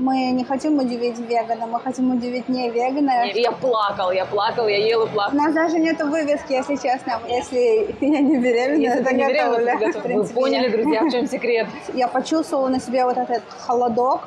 [0.00, 3.24] Мы не хотим удивить вегана, мы хотим удивить не вегана.
[3.26, 5.36] Я плакал, я плакал, я ел и У плакал.
[5.36, 7.20] нас даже нет вывески, если честно.
[7.28, 9.78] Если я не беременна, Если это не беременна, готовлю.
[9.78, 9.94] готов.
[9.96, 11.66] Вы принципе, поняли, я- друзья, в чем секрет?
[11.92, 14.22] Я почувствовала на себе вот этот холодок.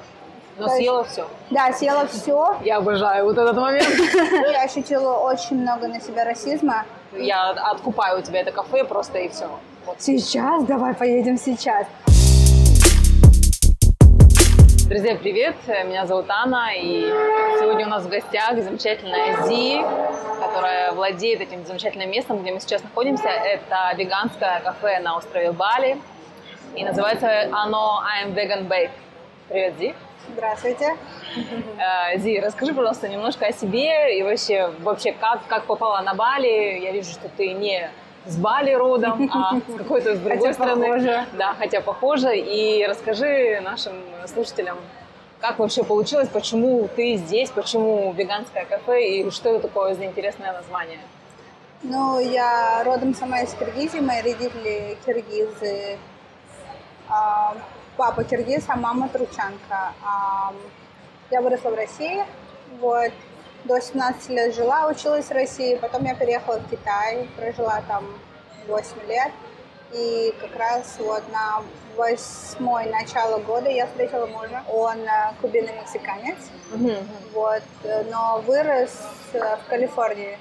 [0.59, 1.27] Но То есть- съела все.
[1.49, 2.55] Да, съела все.
[2.63, 3.87] Я обожаю вот этот момент.
[4.51, 6.85] Я ощутила очень много на себя расизма.
[7.13, 9.49] Я откупаю у тебя это кафе просто и все.
[9.97, 11.87] Сейчас, давай поедем сейчас.
[14.87, 15.55] Друзья, привет!
[15.85, 17.01] Меня зовут Анна, и
[17.59, 19.81] сегодня у нас в гостях замечательная Зи,
[20.41, 23.29] которая владеет этим замечательным местом, где мы сейчас находимся.
[23.29, 25.97] Это веганское кафе на острове Бали,
[26.75, 28.91] и называется оно I'm Vegan Bake.
[29.47, 29.95] Привет, Зи!
[30.33, 30.97] Здравствуйте.
[31.77, 36.79] Э, Зи, расскажи, пожалуйста, немножко о себе и вообще, вообще как, как попала на Бали.
[36.79, 37.89] Я вижу, что ты не
[38.25, 40.87] с Бали родом, а с какой-то с другой Хотя страны.
[40.87, 41.25] похоже.
[41.33, 42.37] Да, хотя похоже.
[42.37, 43.93] И расскажи нашим
[44.27, 44.77] слушателям,
[45.41, 50.53] как вообще получилось, почему ты здесь, почему веганское кафе и что это такое за интересное
[50.53, 50.99] название?
[51.81, 55.97] Ну, я родом сама из Киргизии, мои родители киргизы.
[57.09, 57.55] А,
[57.97, 59.91] Папа киргиз, а мама турчанка.
[60.03, 60.53] А,
[61.29, 62.23] Я выросла в России,
[62.79, 63.11] вот,
[63.65, 68.05] до 17 лет жила, училась в России, потом я переехала в Китай, прожила там
[68.67, 69.31] 8 лет.
[69.93, 71.61] И как раз вот на
[71.95, 74.63] восьмой начало года я встретила мужа.
[74.67, 76.37] Он э, кубино-мексиканец.
[77.33, 78.89] Вот, э, но вырос
[79.33, 80.39] э, в Калифорнии.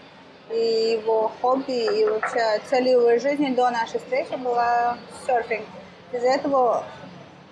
[0.51, 5.67] И его хобби, и вообще целью его жизни до нашей встречи была серфинг.
[6.13, 6.85] Из-за этого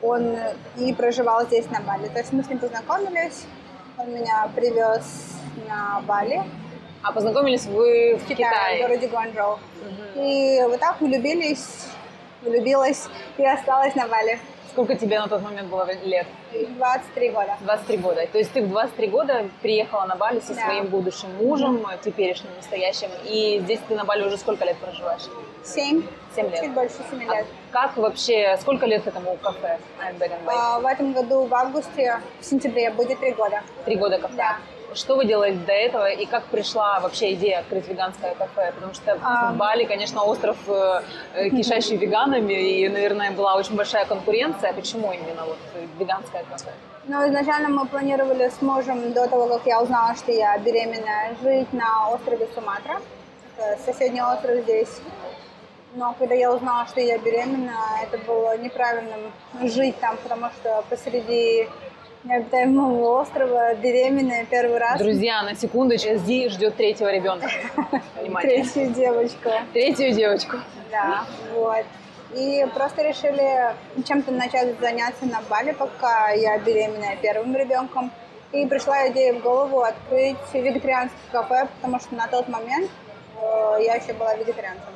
[0.02, 0.36] он
[0.76, 2.08] и проживал здесь, на Бали.
[2.08, 3.44] То есть мы с ним познакомились,
[3.98, 6.42] он меня привез на Бали,
[7.02, 8.82] А познакомились вы в в Китае?
[8.82, 9.58] городе Гуанчжоу.
[10.16, 11.86] И вот так влюбились,
[12.42, 14.38] влюбилась и осталась на Бали.
[14.70, 16.26] Сколько тебе на тот момент было лет?
[16.52, 17.56] 23 года.
[17.60, 18.26] 23 года.
[18.30, 20.60] То есть ты в 23 года приехала на Бали со Да.
[20.62, 23.08] своим будущим мужем, теперешним, настоящим.
[23.24, 25.22] И здесь ты на Бали уже сколько лет проживаешь?
[25.64, 26.02] 7,
[26.36, 26.60] Семь лет.
[26.60, 27.46] чуть больше 7 лет.
[27.72, 29.78] Как вообще, сколько лет этому кафе?
[30.46, 33.62] А, в этом году, в августе, в сентябре будет 3 года.
[33.84, 34.34] Три года кафе.
[34.36, 34.56] Да.
[34.94, 38.72] Что вы делали до этого и как пришла вообще идея открыть веганское кафе?
[38.74, 39.52] Потому что А.
[39.52, 41.02] Бали, конечно, остров э,
[41.34, 44.72] э, кишащий веганами, и, наверное, была очень большая конкуренция.
[44.72, 45.58] Почему именно вот
[45.98, 46.70] веганское кафе?
[47.06, 51.72] Но изначально мы планировали с мужем до того, как я узнала, что я беременна, жить
[51.72, 53.00] на острове Суматра.
[53.56, 55.00] Это соседний остров здесь.
[55.94, 61.68] Но когда я узнала, что я беременна, это было неправильным жить там, потому что посреди
[62.24, 64.98] необитаемого острова беременная первый раз.
[64.98, 67.48] Друзья, на секундочку, Зи ждет третьего ребенка.
[68.42, 69.50] Третью девочку.
[69.72, 70.56] Третью девочку.
[70.90, 71.84] Да, вот.
[72.34, 73.74] И просто решили
[74.06, 78.10] чем-то начать заняться на Бали, пока я беременная первым ребенком.
[78.52, 82.90] И пришла идея в голову открыть вегетарианское кафе, потому что на тот момент
[83.40, 84.92] э, я еще была вегетарианцем.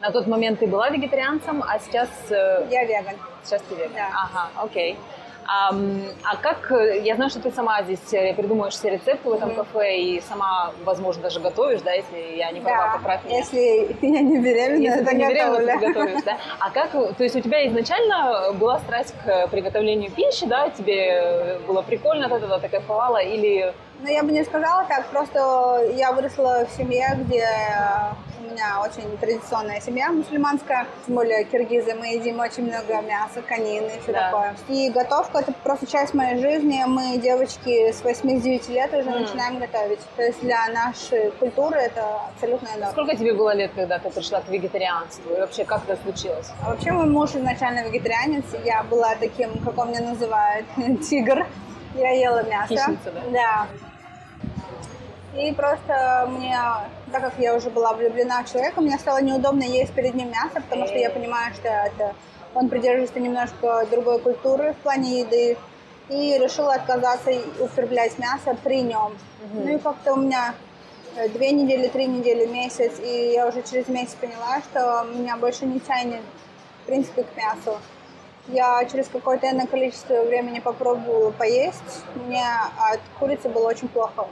[0.00, 3.14] На тот момент ты была вегетарианцем, а сейчас, э, Я веган.
[3.44, 3.92] сейчас ты веган.
[3.94, 4.08] Да.
[4.12, 4.94] Ага, окей.
[4.94, 9.32] Ам, а как, э, я знаю, что ты сама здесь э, придумаешь все рецепты в
[9.32, 13.38] этом кафе и сама, возможно, даже готовишь, да, если я не права, Да, поправь меня.
[13.38, 15.78] если я не беременна, Если ты не беременна, готовлю.
[15.80, 16.36] ты готовишь, да?
[16.60, 20.70] А как, то есть у тебя изначально была страсть к приготовлению пищи, да?
[20.70, 23.18] Тебе было прикольно от этого, ты кайфовала?
[23.22, 25.38] Или Ну, я бы не сказала так, просто
[25.96, 31.94] я выросла в семье, где э, у меня очень традиционная семья мусульманская, тем более киргизы,
[31.94, 34.30] мы едим очень много мяса, конины и все Да.
[34.30, 34.56] такое.
[34.68, 40.00] И готовка– это просто часть моей жизни, мы, девочки, с 8-9 лет уже начинаем готовить.
[40.16, 42.90] То есть для нашей культуры это абсолютная норма.
[42.92, 45.32] сколько тебе было лет, когда ты пришла к вегетарианству?
[45.34, 46.50] И вообще, как это случилось?
[46.62, 50.64] А вообще мой муж изначально вегетарианец, я была таким, как он меня называет,
[51.08, 51.46] тигр.
[51.96, 52.74] Я ела мясо.
[52.74, 53.20] Хищница, да?
[53.32, 53.66] Да.
[55.40, 56.56] И просто мне,
[57.14, 60.54] так как я уже была влюблена в человека, мне стало неудобно есть перед ним мясо,
[60.54, 62.16] потому что я понимаю, что это
[62.54, 65.56] он придерживается немножко другой культуры в плане еды.
[66.08, 67.30] И решила отказаться
[67.60, 69.16] употреблять мясо при нем.
[69.52, 70.54] Ну и как-то у меня
[71.16, 75.66] э, две недели, три недели, месяц, и я уже через месяц поняла, что меня больше
[75.66, 76.20] не тянет,
[76.82, 77.78] в принципе, к мясу.
[78.48, 82.04] Я через какое-то иное количество времени попробовала поесть.
[82.26, 82.44] Мне
[82.76, 84.26] от курицы было очень плохо.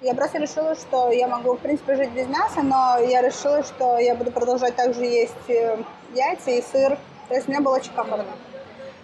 [0.00, 3.98] Я просто решила, что я могу, в принципе, жить без мяса, но я решила, что
[3.98, 5.76] я буду продолжать также есть э,
[6.14, 6.96] яйца и сыр.
[7.28, 8.32] То есть мне было очень комфортно.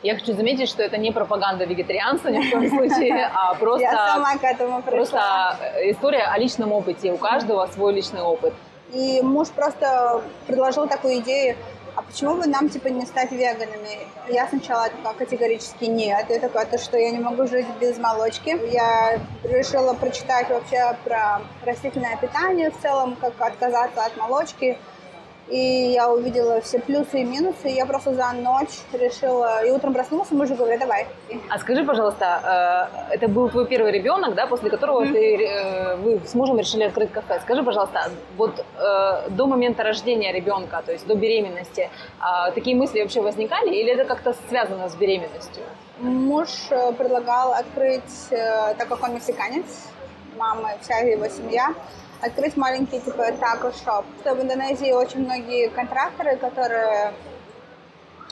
[0.04, 4.12] Я хочу заметить, что это не пропаганда вегетарианства ни в коем случае, а просто, Я
[4.12, 4.96] сама к этому пришла.
[5.56, 7.12] просто э, история о личном опыте.
[7.12, 8.54] У каждого свой личный опыт.
[8.92, 11.56] И муж просто предложил такую идею,
[11.96, 14.08] а почему бы нам, типа, не стать веганами?
[14.28, 16.26] Я сначала категорически нет.
[16.28, 18.58] Я такая, то что я не могу жить без молочки.
[18.72, 24.76] Я решила прочитать вообще про растительное питание в целом, как отказаться от молочки.
[25.48, 27.68] И я увидела все плюсы и минусы.
[27.68, 29.64] И я просто за ночь решила...
[29.64, 31.06] И утром проснулась, и муж говорит, давай.
[31.50, 35.12] А скажи, пожалуйста, э, это был твой первый ребенок, да, после которого Мгм.
[35.12, 37.40] ты, э, вы с мужем решили открыть кафе.
[37.40, 43.00] Скажи, пожалуйста, вот э, до момента рождения ребенка, то есть до беременности, а, такие мысли
[43.02, 45.62] вообще возникали или это как-то связано с беременностью?
[45.98, 46.48] Муж
[46.98, 49.64] предлагал открыть, так как он мексиканец,
[50.36, 51.74] мама вся его семья,
[52.26, 54.04] открыть маленький типа тако-шоп.
[54.24, 57.12] В Индонезии очень многие контракторы, которые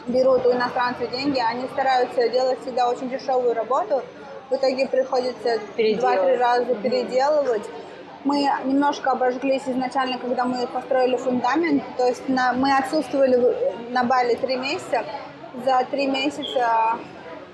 [0.06, 4.02] берут у иностранцев деньги, они стараются делать всегда очень дешевую работу.
[4.50, 5.58] В итоге приходится
[6.00, 7.62] два-три раза переделывать.
[8.24, 11.82] Мы немножко обожглись изначально, когда мы построили фундамент.
[11.96, 13.36] То есть на- мы отсутствовали
[13.90, 15.04] на Бали три месяца.
[15.64, 16.98] За три месяца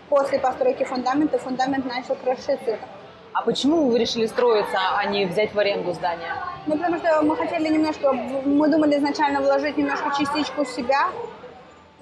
[0.09, 2.79] после постройки фундамента фундамент начал крошиться.
[3.39, 6.33] А почему вы решили строиться, а не взять в аренду здание?
[6.67, 11.11] Ну, потому что мы хотели немножко, мы думали изначально вложить немножко частичку себя,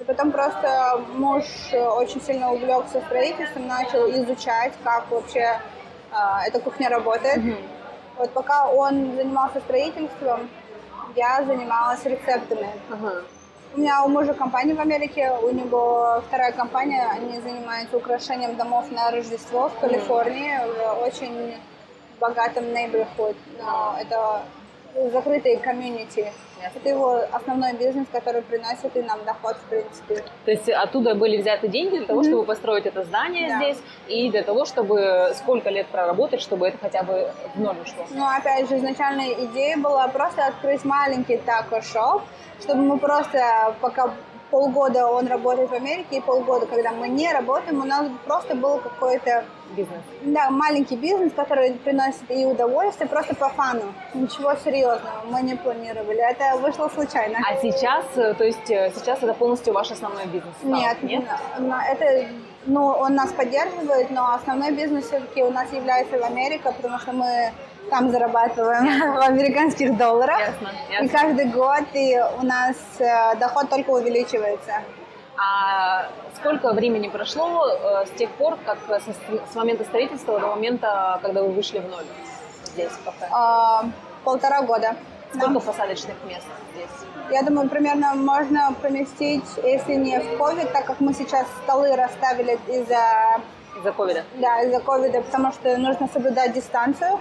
[0.01, 5.61] и потом просто муж э, очень сильно увлекся строительством, начал изучать, как вообще
[6.11, 7.43] а, эта кухня работает.
[8.17, 10.49] Вот пока он занимался строительством,
[11.17, 12.71] я занималась рецептами.
[12.91, 13.25] Ага.
[13.77, 18.91] У меня у мужа компания в Америке, у него вторая компания, они занимаются украшением домов
[18.91, 21.55] на Рождество в Калифорнии, в очень
[22.19, 24.45] богатом neighborhood, но это
[25.13, 26.33] закрытые комьюнити.
[26.75, 30.25] Это его основной бизнес, который приносит и нам доход, в принципе.
[30.45, 33.57] То есть оттуда были взяты деньги для того, чтобы построить это здание Да.
[33.57, 33.79] здесь,
[34.09, 38.05] и для того, чтобы сколько лет проработать, чтобы это хотя бы в ноль ушло.
[38.11, 42.23] Но опять же, изначальная идея была просто открыть маленький тако-шоп,
[42.61, 44.15] чтобы мы просто, пока
[44.51, 48.79] полгода он работает в Америке, и полгода, когда мы не работаем, у нас просто был
[48.79, 49.45] какой-то
[49.75, 50.01] Бизнес.
[50.23, 53.93] Да, маленький бизнес, который приносит и удовольствие просто по фану.
[54.15, 56.21] Ничего серьезного мы не планировали.
[56.21, 57.39] Это вышло случайно.
[57.45, 60.55] А сейчас, э, то есть э, сейчас это полностью ваш основной бизнес?
[60.59, 61.25] стал, Нет, нет?
[61.91, 62.29] это,
[62.67, 67.13] ну, он нас поддерживает, но основной бизнес все-таки у нас является в Америке, потому что
[67.13, 67.53] мы
[67.91, 70.39] там зарабатываем в американских долларах.
[70.39, 71.09] Ясно, И ясно.
[71.19, 74.83] каждый год и у нас э, доход только увеличивается.
[75.39, 76.07] А
[76.37, 78.79] сколько времени прошло э, с тех пор, как
[79.51, 82.05] с момента строительства до момента, когда вы вышли в ноль
[82.65, 83.29] здесь, в кафе?
[83.31, 83.85] А,
[84.25, 84.97] полтора года.
[85.31, 85.61] Сколько Да.
[85.61, 86.89] посадочных мест здесь?
[87.31, 92.59] Я думаю, примерно можно поместить, если не в COVID, так как мы сейчас столы расставили
[92.69, 93.41] из-за
[93.77, 94.25] Из-за ковида?
[94.37, 97.19] да, из-за ковида, потому что нужно соблюдать дистанцию.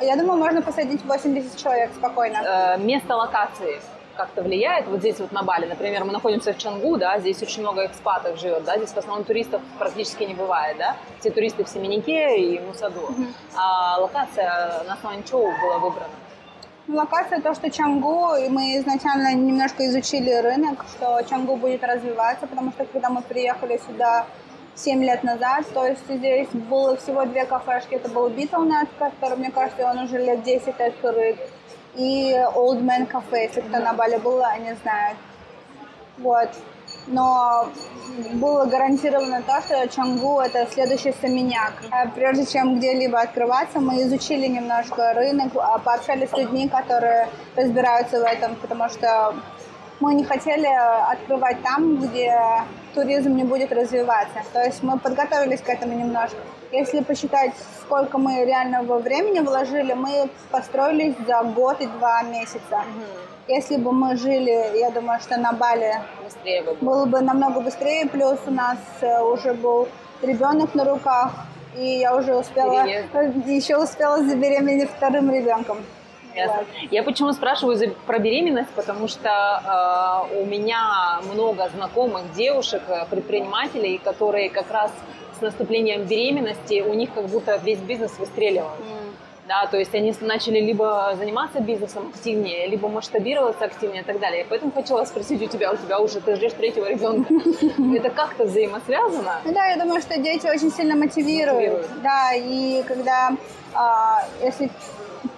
[0.00, 2.38] Я думаю, можно посадить 80 человек спокойно.
[2.44, 3.80] Э, место локации
[4.16, 4.86] как-то влияет?
[4.86, 8.38] Вот здесь вот на Бали, например, мы находимся в Чангу, да, здесь очень много экспатов
[8.38, 12.60] живет, да, здесь в основном туристов практически не бывает, да, все туристы в Семенике и
[12.60, 13.14] Мусаду.
[13.56, 16.08] А локация на основании чего была выбрана?
[16.86, 22.46] Ну, Локация то, что Чангу, и мы изначально немножко изучили рынок, что Чангу будет развиваться,
[22.46, 24.26] потому что когда мы приехали сюда
[24.74, 27.94] 7 лет назад, то есть здесь было всего две кафешки.
[27.94, 31.36] Это был Beetlenet, который, мне кажется, он уже лет 10 открыт,
[31.96, 35.18] и Old Man Cafe, если кто на Бали был, они знают.
[36.18, 36.50] Вот.
[37.06, 37.68] Но
[38.34, 41.72] было гарантировано то, что Чангу– это следующий Саминяк.
[41.90, 48.20] А Прежде чем где-либо открываться, мы изучили немножко рынок, а, пообщались с людьми, которые разбираются
[48.20, 49.34] в этом, потому что
[50.00, 50.68] мы не хотели
[51.12, 52.36] открывать там, где
[52.94, 54.42] туризм не будет развиваться.
[54.52, 56.36] То есть мы подготовились к этому немножко.
[56.72, 62.84] Если посчитать, сколько мы реального времени вложили, мы построились за год и два месяца.
[63.46, 67.04] Если бы мы жили, я думаю, что на Бали Быстрее бы было.
[67.04, 69.86] было бы намного быстрее, плюс у нас э, уже был
[70.22, 71.30] ребенок на руках,
[71.76, 73.46] и я уже успела, Переезд.
[73.46, 75.78] еще успела забеременеть вторым ребенком.
[76.34, 76.64] Ясно.
[76.90, 83.06] Я почему спрашиваю за- про беременность, потому что э, у меня много знакомых девушек, э,
[83.10, 84.90] предпринимателей, которые как раз
[85.38, 88.70] с наступлением беременности у них как будто весь бизнес выстреливал.
[89.46, 94.46] Да, то есть они начали либо заниматься бизнесом активнее, либо масштабироваться активнее и так далее.
[94.48, 97.34] Поэтому хотела спросить у тебя, у тебя уже ты ждешь третьего ребенка.
[97.98, 99.42] Это как-то взаимосвязано?
[99.44, 101.56] Ну да, я думаю, что дети очень сильно мотивируют.
[101.56, 102.02] Мотивируют.
[102.02, 103.32] Да, и когда,
[103.74, 104.70] а, если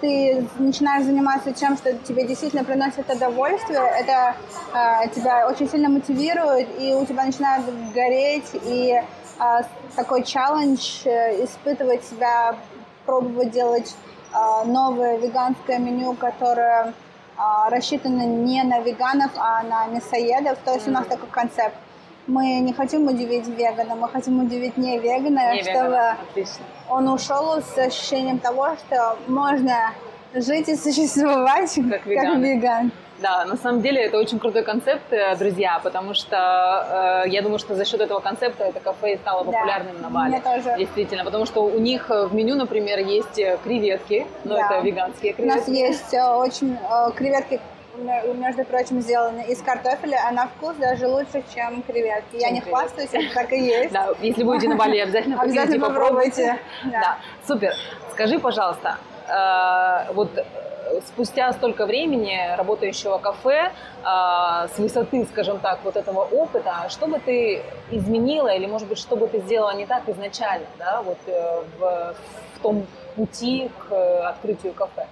[0.01, 4.35] ты начинаешь заниматься тем, что тебе действительно приносит удовольствие, это
[4.73, 7.63] а, тебя очень сильно мотивирует, и у тебя начинает
[7.93, 9.01] гореть, и
[9.39, 9.61] а,
[9.95, 12.55] такой челлендж э, испытывать себя,
[13.05, 13.95] пробовать делать
[14.33, 16.93] а, новое веганское меню, которое
[17.37, 20.57] а, рассчитаны не на веганов, а на мясоедов.
[20.65, 21.75] То есть у нас такой концепт.
[22.27, 26.65] Мы не хотим удивить вегана, мы хотим удивить не вегана, Не чтобы вегана, отлично.
[26.89, 29.93] он ушел с ощущением того, что можно
[30.33, 32.55] жить и существовать как, веганы.
[32.55, 32.91] веган.
[33.19, 37.57] Да, на самом деле это очень крутой концепт, э, друзья, потому что э, я думаю,
[37.59, 40.39] что за счет этого концепта это кафе и стало Да, популярным на Бали.
[40.39, 40.75] тоже.
[40.77, 44.65] Действительно, потому что у них э, в меню, например, есть э, креветки, но Да.
[44.75, 45.57] это веганские У креветки.
[45.57, 47.59] нас есть э, очень э, креветки,
[47.97, 52.35] между прочим, сделаны из картофеля, а на вкус даже лучше, чем креветки.
[52.35, 52.69] Я Чем не креветки.
[52.69, 53.91] хвастаюсь, это так и есть.
[53.91, 56.59] Да, если будете на Бали, обязательно Обязательно попробуйте.
[56.85, 57.17] Да.
[57.47, 57.73] Супер.
[58.11, 60.43] Скажи, пожалуйста, э, вот э,
[61.05, 63.71] спустя столько времени работающего кафе,
[64.03, 67.61] э, с высоты, скажем так, вот этого опыта, что бы ты
[67.91, 71.79] изменила или, может быть, что бы ты сделала не так изначально, да, вот в,
[72.55, 72.85] в том
[73.15, 75.07] пути к открытию кафе?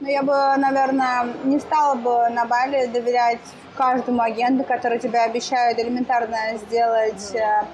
[0.00, 3.40] Но я бы, наверное, не стала бы на Бали доверять
[3.76, 7.64] каждому агенту, который тебе обещает элементарно сделать э,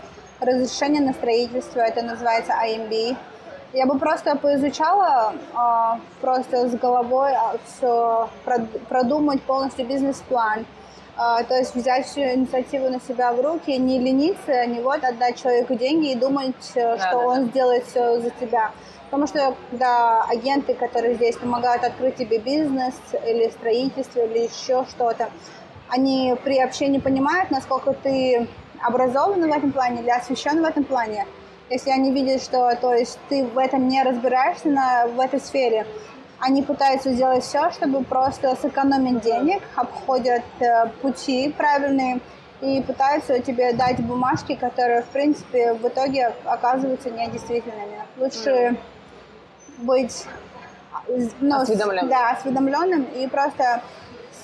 [0.40, 1.80] разрешение на строительство.
[1.80, 3.16] Это называется IMB.
[3.74, 7.32] Я бы просто поизучала, э, просто с головой
[7.66, 8.28] все
[8.88, 10.64] продумать полностью бизнес-план.
[11.18, 15.42] Э, То есть взять всю инициативу на себя в руки, не лениться, не вот отдать
[15.42, 18.70] человеку деньги и думать, э, что да, он сделает все за тебя.
[19.14, 22.94] Потому что когда агенты, которые здесь помогают открыть тебе бизнес
[23.24, 25.30] или строительство или еще что-то,
[25.88, 28.48] они при общении понимают, насколько ты
[28.82, 31.28] образован в этом плане или освещен в этом плане.
[31.70, 35.86] Если они видят, что то есть, ты в этом не разбираешься на, в этой сфере,
[36.40, 42.18] они пытаются сделать все, чтобы просто сэкономить денег, обходят э, пути правильные
[42.60, 48.02] и пытаются тебе дать бумажки, которые, в принципе, в итоге оказываются недействительными.
[48.16, 48.76] Лучше
[49.78, 50.24] быть
[51.40, 52.08] ну, Осведомленным.
[52.08, 53.82] Да, осведомленным и просто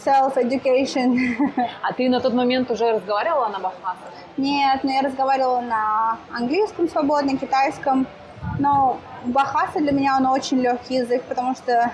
[0.04, 1.37] self-education.
[1.82, 4.08] А ты на тот момент уже разговаривала на бахмасах?
[4.37, 8.06] Нет, но я разговаривала на английском свободно, китайском.
[8.58, 11.92] Но бахаса для меня он очень легкий язык, потому что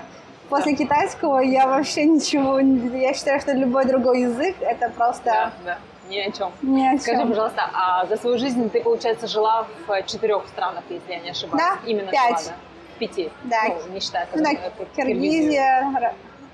[0.49, 2.59] после китайского я вообще ничего...
[2.59, 5.77] Я считаю, что любой другой язык это просто Да, да,
[6.09, 6.51] ни о чем.
[6.61, 7.27] ни о Скажи, чем.
[7.29, 11.61] пожалуйста, а за свою жизнь ты, получается, жила в четырех странах, если я не ошибаюсь?
[11.61, 12.39] Да, Именно пять.
[12.43, 12.66] жила, да?
[12.99, 13.31] Пяти?
[13.43, 13.57] Да.
[13.67, 16.11] Ну, не считая Ну, да, Киргизия,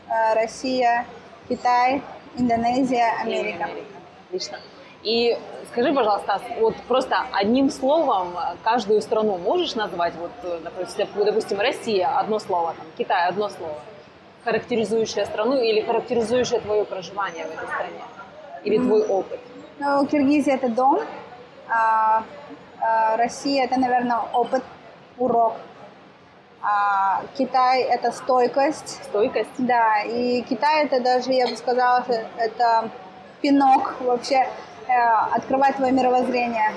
[0.10, 1.06] э, Россия,
[1.50, 2.02] Китай,
[2.38, 3.70] Индонезия, и Америка.
[4.28, 4.60] Отлично.
[5.04, 5.38] И
[5.72, 10.14] скажи, пожалуйста, вот просто одним словом каждую страну можешь назвать?
[10.16, 10.60] Вот, э,
[11.26, 13.80] допустим, Россия одно слово, там, Китай одно слово,
[14.44, 18.02] характеризующее страну или характеризующее твое проживание в этой стране?
[18.64, 19.40] Или твой опыт?
[19.80, 21.02] Ну, Киргизия это дом,
[21.68, 22.24] а,
[22.80, 24.64] а, Россия это, наверное, опыт,
[25.18, 25.56] урок.
[26.64, 29.50] А, Китай это стойкость, Стойкость?
[29.58, 32.06] да, и Китай это даже, я бы сказала,
[32.38, 32.90] это
[33.42, 34.48] пинок вообще
[34.88, 34.94] э,
[35.34, 36.72] открывать твое мировоззрение.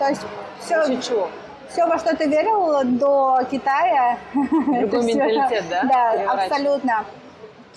[0.00, 0.22] То есть
[0.60, 1.26] все, Чуть-чуть.
[1.68, 5.82] все, во что ты верил до Китая, Другой менталитет, да?
[5.84, 6.52] Да, Переворачивает.
[6.52, 7.04] абсолютно.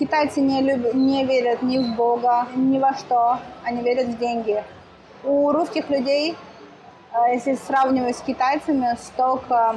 [0.00, 3.38] Китайцы не, любят, не верят ни в Бога, ни во что.
[3.64, 4.62] Они верят в деньги.
[5.22, 6.36] У русских людей,
[7.12, 9.76] э, если сравнивать с китайцами, столько,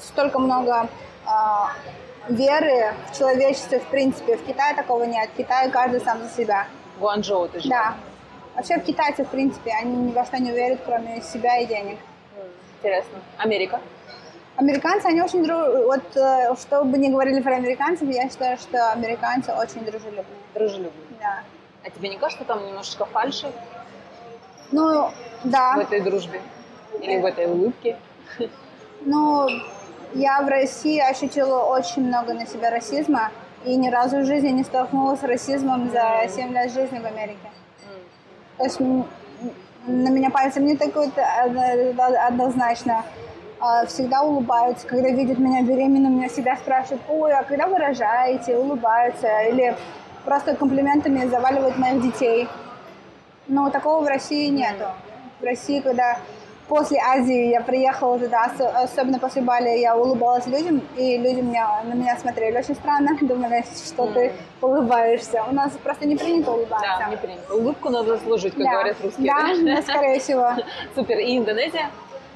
[0.00, 0.88] столько много
[1.26, 1.30] э,
[2.28, 4.36] веры в человечестве, в принципе.
[4.36, 5.30] В Китае такого нет.
[5.30, 6.66] В Китае каждый сам за себя.
[6.98, 7.76] Гуанчжоу ты жила?
[7.76, 7.94] Да.
[8.54, 11.98] Вообще в китайцах, в принципе, они ни во что не верят, кроме себя и денег.
[12.78, 13.18] Интересно.
[13.38, 13.80] Америка?
[14.56, 15.86] Американцы, они очень дружны.
[15.86, 20.24] Вот э, что бы ни говорили про американцев, я считаю, что американцы очень дружелюбные.
[20.54, 20.92] Дружелюбные.
[21.18, 21.42] Да.
[21.84, 23.50] А тебе не кажется там немножечко фальши
[24.70, 25.10] Ну,
[25.44, 25.74] да.
[25.76, 26.42] в этой дружбе?
[27.00, 27.96] Или в этой улыбке?
[29.00, 29.48] Ну,
[30.14, 33.30] я в России ощутила очень много на себя расизма.
[33.64, 37.50] И ни разу в жизни не столкнулась с расизмом за 7 лет жизни в Америке.
[38.58, 43.04] То есть на меня пальцем не тыкают одно- однозначно.
[43.60, 48.56] А Всегда улыбаются, когда видят меня беременным, меня всегда спрашивают, ой, а когда вы рожаете,
[48.56, 49.76] улыбаются, или
[50.24, 52.48] просто комплиментами заваливают моих детей.
[53.46, 54.86] Но такого в России нету.
[55.40, 56.18] В России, когда
[56.72, 61.82] после Азии я приехала туда, ос- особенно после Бали, я улыбалась людям, и люди меня,
[61.84, 65.44] на меня смотрели очень странно, думали, что ты улыбаешься.
[65.50, 66.86] У нас просто не принято улыбаться.
[66.98, 67.54] Да, не принято.
[67.54, 68.70] Улыбку надо заслужить, как Да.
[68.70, 69.26] говорят русские.
[69.74, 70.48] Да, скорее всего.
[70.94, 71.18] Супер.
[71.18, 71.90] И Индонезия?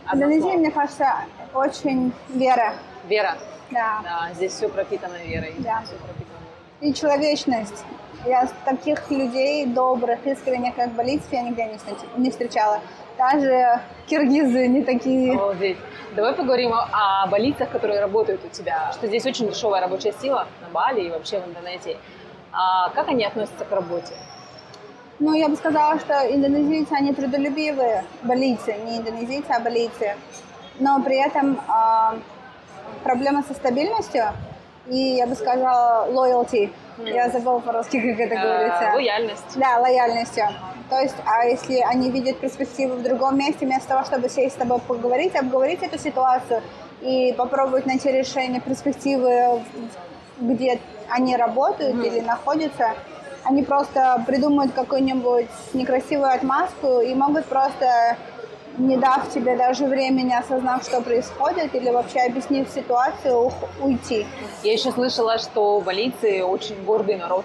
[0.05, 0.57] Одно Индонезия, слово.
[0.59, 1.13] мне кажется,
[1.55, 2.75] очень вера.
[3.09, 3.37] Вера.
[3.71, 4.01] Да.
[4.03, 5.55] Да, здесь все пропитано верой.
[5.61, 5.81] Да.
[5.87, 6.39] Все пропитано.
[6.83, 7.85] И человечность.
[8.27, 12.81] Я таких людей добрых, искренних, как болицев, я нигде не, встреч- не встречала.
[13.17, 15.33] Даже киргизы не такие.
[15.33, 15.79] Обалдеть.
[16.17, 18.91] Давай поговорим о, о балийцах, которые работают у тебя.
[18.93, 21.97] Что здесь очень дешевая рабочая сила на Бали и вообще в Индонезии.
[22.53, 24.15] А как они относятся к работе?
[25.19, 30.17] Ну, я бы сказала, что индонезийцы, они трудолюбивые, балийцы, не индонезийцы, а балийцы.
[30.81, 32.17] Но при этом а,
[33.05, 34.25] проблема со стабильностью
[34.89, 36.73] и, я бы сказала, loyalty.
[37.05, 38.85] Я забыла по-русски, как это говорится.
[38.85, 39.57] Э, лояльность.
[39.57, 40.49] Да, лояльностью.
[40.89, 44.59] То есть, а если они видят перспективу в другом месте, вместо того, чтобы сесть с
[44.59, 46.63] тобой поговорить, обговорить эту ситуацию
[47.03, 49.63] и попробовать найти решение перспективы,
[50.39, 52.95] где они работают или находятся,
[53.45, 58.17] они просто придумают какую-нибудь некрасивую отмазку и могут просто,
[58.79, 64.27] не дав тебе даже времени, осознав, что происходит, или вообще объяснив ситуацию, уйти.
[64.63, 67.45] Я еще слышала, что балийцы очень гордый народ.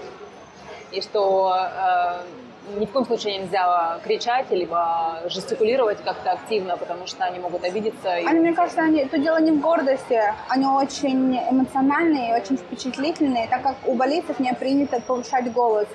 [0.91, 7.23] И что э, ни в коем случае нельзя кричать, либо жестикулировать как-то активно, потому что
[7.23, 8.17] они могут обидеться.
[8.17, 13.47] и- Они, мне кажется, они, тут дело не в гордости, они очень эмоциональные, очень впечатлительные,
[13.47, 15.88] так как у балийцев не принято повышать голос.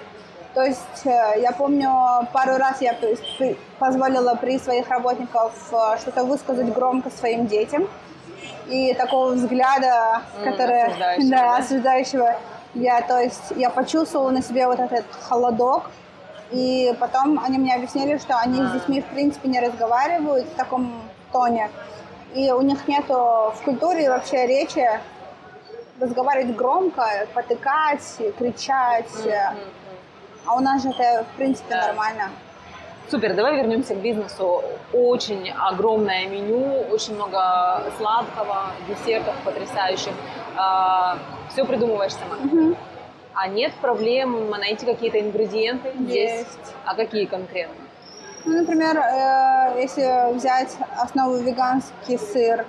[0.56, 1.90] То есть э, я помню,
[2.32, 2.96] пару раз я
[3.78, 7.86] позволила при своих работников э, что-то высказать громко своим детям.
[8.66, 11.56] И такого взгляда, М, который, осуждающего, да, да?
[11.58, 12.36] осуждающего,
[12.72, 15.90] я, то есть, я почувствовала на себе вот этот холодок,
[16.50, 21.02] и потом они мне объяснили, что они с детьми, в принципе, не разговаривают в таком
[21.32, 21.68] тоне.
[22.32, 24.88] И у них нету в культуре вообще речи
[26.00, 28.00] разговаривать громко, потыкать,
[28.38, 29.04] кричать.
[30.46, 31.86] А у нас же это, в принципе, Да.
[31.88, 32.30] нормально.
[33.10, 34.64] Супер, давай вернемся к бизнесу.
[34.92, 40.12] Очень огромное меню, очень много сладкого, десертов потрясающих.
[41.50, 42.74] все придумываешь сама.
[43.34, 46.38] А нет проблем найти какие-то ингредиенты здесь?
[46.38, 46.74] Есть.
[46.86, 47.74] А какие конкретно?
[48.46, 52.64] Ну, например, э, если взять основу веганский сыр,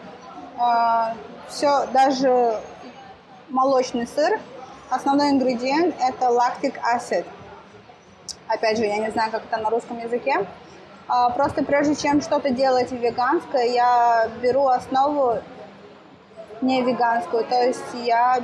[1.48, 2.60] все, даже
[3.50, 4.40] молочный сыр,
[4.90, 7.26] основной ингредиент это lactic acid.
[8.48, 10.46] Опять же, я не знаю, как это на русском языке.
[11.08, 15.40] А, Просто прежде чем что-то делать веганское, я беру основу
[16.62, 18.42] не веганскую, то есть я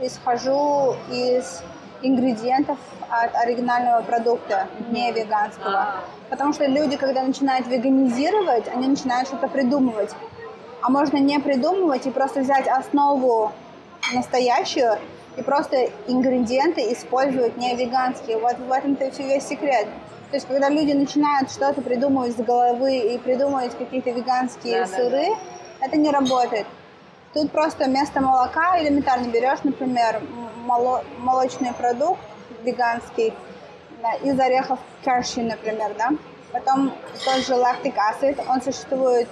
[0.00, 1.62] исхожу из
[2.02, 2.78] ингредиентов
[3.10, 5.78] от оригинального продукта, не веганского.
[5.78, 6.04] А.
[6.30, 10.14] Потому что люди, когда начинают веганизировать, они начинают что-то придумывать.
[10.82, 13.52] А можно не придумывать и просто взять основу
[14.14, 14.98] настоящую
[15.36, 18.38] и просто ингредиенты использовать не веганские.
[18.38, 19.86] Вот в этом-то и весь секрет.
[20.30, 24.96] То есть, когда люди начинают что-то придумывать с головы и придумывать какие-то веганские Да, да,
[24.96, 25.26] сыры,
[25.80, 26.66] это не работает.
[27.32, 30.22] Тут просто вместо молока элементарно берешь, например,
[30.64, 32.20] моло- молочный продукт
[32.64, 33.34] веганский
[34.02, 36.10] да, из орехов каши, например, да.
[36.52, 36.92] Потом
[37.24, 39.28] тот же lactic acid, он существует,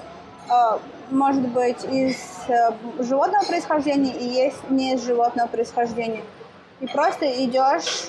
[0.48, 0.78] э,
[1.10, 2.16] может быть, из
[2.48, 6.22] э, животного происхождения и есть не из животного происхождения.
[6.80, 8.08] И просто идешь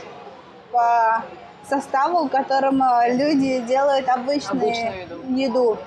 [0.72, 1.24] по
[1.70, 5.78] составу, которым э, люди делают обычные еду.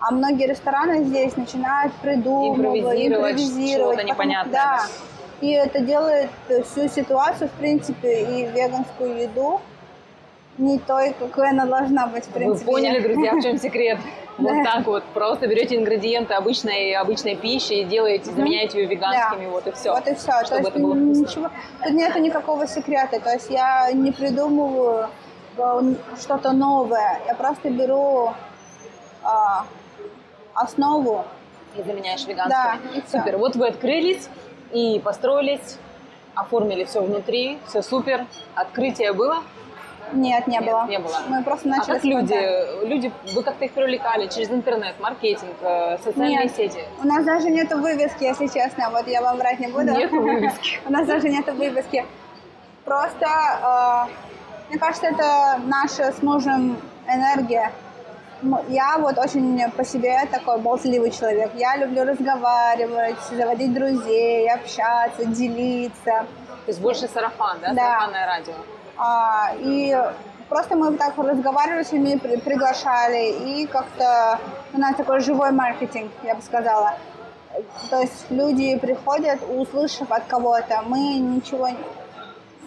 [0.00, 3.94] А многие рестораны здесь начинают придумывать, Импровизировать, импровизировать.
[3.94, 4.76] что-то непонятное, Да.
[4.76, 4.82] да.
[5.40, 6.30] И это делает
[6.66, 9.60] всю ситуацию, в принципе, и веганскую еду
[10.58, 12.70] не той, какой она должна быть, в Вы принципе.
[12.70, 13.98] поняли, Я- друзья, в чем секрет?
[14.36, 15.04] Вот так вот.
[15.14, 19.92] Просто берете ингредиенты обычной, обычной пищи и делаете, заменяете ее веганскими, вот и все.
[19.92, 20.32] Вот и все.
[20.40, 21.20] То Чтобы есть это было вкусно.
[21.20, 21.50] ничего,
[21.84, 23.20] тут нету никакого секрета.
[23.20, 25.08] То есть я не придумываю
[25.56, 27.20] э, что-то новое.
[27.28, 28.32] Я просто беру
[29.22, 29.66] а,
[30.54, 31.24] основу.
[31.76, 32.50] И заменяешь веганскими.
[32.50, 33.02] Да, и.
[33.08, 33.36] Супер.
[33.38, 34.28] Вот вы открылись
[34.72, 35.78] и построились,
[36.34, 38.26] оформили все внутри, все супер.
[38.56, 39.44] Открытие было?
[40.14, 40.86] Нет, не Нет, было.
[40.86, 41.18] не было.
[41.28, 45.56] Мы просто А начали как с люди, люди, вы как-то их привлекали через интернет, маркетинг,
[45.60, 46.56] э, социальные Нет.
[46.56, 46.80] сети?
[47.02, 48.90] У нас даже нету вывески, если честно.
[48.90, 49.92] Вот я вам врать не буду.
[49.92, 50.80] Нету вывески.
[50.86, 52.04] У нас даже нету вывески.
[52.84, 56.76] Просто, э, мне кажется, это наша с мужем
[57.08, 57.72] энергия.
[58.68, 61.50] Я вот очень по себе такой болтливый человек.
[61.54, 66.26] Я люблю разговаривать, заводить друзей, общаться, делиться.
[66.64, 67.72] То есть больше сарафан, да?
[67.72, 67.74] Да.
[67.74, 68.54] Сарафанное радио.
[68.96, 69.96] А, и
[70.48, 74.38] просто мы так разговаривали с при- приглашали, и как-то
[74.72, 76.94] у нас такой живой маркетинг, я бы сказала.
[77.90, 81.68] То есть люди приходят, услышав от кого-то, мы ничего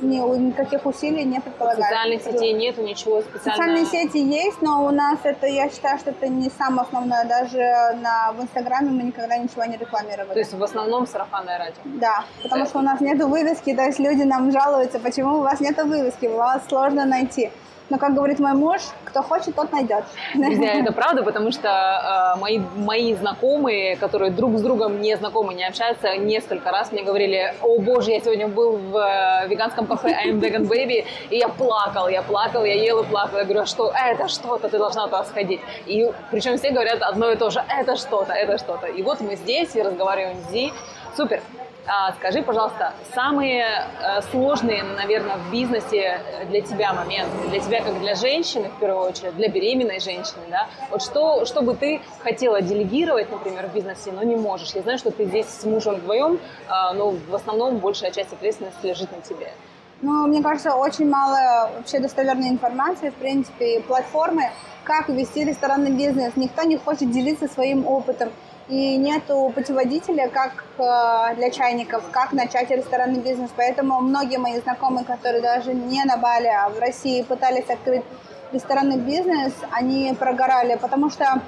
[0.02, 1.86] ни, никаких усилий не предполагает.
[1.86, 3.52] Социальных сетей нету, ничего специального.
[3.52, 7.26] Социальные сети есть, но у нас это, я считаю, что это не самое основное.
[7.26, 7.60] Даже
[8.02, 10.34] на, в Инстаграме мы никогда ничего не рекламировали.
[10.34, 11.82] То есть в основном сарафанное радио.
[11.86, 15.60] Да, потому что у нас нету вывески, то есть люди нам жалуются, почему у вас
[15.60, 17.52] нету вывески, вас сложно найти.
[17.90, 20.04] Но, как говорит мой муж, кто хочет, тот найдет.
[20.34, 25.54] Друзья, это правда, потому что э, мои, мои знакомые, которые друг с другом не знакомы,
[25.54, 30.10] не общаются, несколько раз мне говорили, о боже, я сегодня был в э, веганском кафе
[30.10, 33.38] I'm Vegan Baby, и я плакал, я плакал, я ел и плакал.
[33.38, 35.62] Я говорю, «А что это что-то, ты должна туда сходить.
[35.86, 38.88] И причем все говорят одно и то же, это что-то, это что-то.
[38.88, 40.74] И вот мы здесь и разговариваем с Зи.
[41.16, 41.42] Супер.
[41.90, 46.20] А, скажи, пожалуйста, самые э, сложные, наверное, в бизнесе
[46.50, 50.68] для тебя моменты, для тебя как для женщины, в первую очередь, для беременной женщины, да?
[50.92, 54.72] Вот что, что бы ты хотела делегировать, например, в бизнесе, но не можешь?
[54.76, 58.86] Я знаю, что ты здесь с мужем вдвоем, а, но в основном большая часть ответственности
[58.86, 59.54] лежит на тебе.
[60.02, 64.52] Ну, мне кажется, очень мало вообще достоверной информации, в принципе, платформы,
[64.84, 66.34] как вести ресторанный бизнес.
[66.36, 68.30] Никто не хочет делиться своим опытом
[68.70, 73.50] и нету путеводителя, как э, для чайников, как начать ресторанный бизнес.
[73.56, 78.04] Поэтому многие мои знакомые, которые даже не на Бали, а в России пытались открыть
[78.52, 81.42] ресторанный бизнес, они прогорали, потому что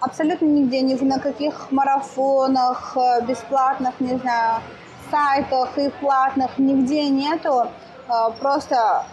[0.00, 4.62] абсолютно нигде, ни на каких марафонах, э, бесплатных, не знаю,
[5.10, 7.66] сайтах и платных, нигде нету.
[8.08, 9.04] Э, просто,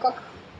[0.00, 0.14] как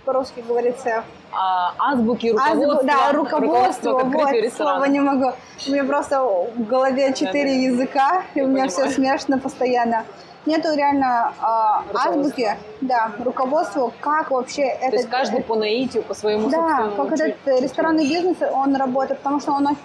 [0.05, 2.73] по-русски говорится, а, азбуки, руководство.
[2.73, 5.33] Азбу, да, руководство, руководство вот, слова не могу.
[5.67, 8.71] У меня просто в голове четыре да, языка, и у меня понимаю.
[8.71, 10.05] все смешно постоянно.
[10.47, 14.97] Нету реально э, азбуки, да, руководства, как вообще То это...
[14.97, 19.53] есть каждый по наитию, по своему Да, как этот ресторанный бизнес, он работает, потому что
[19.53, 19.77] он на,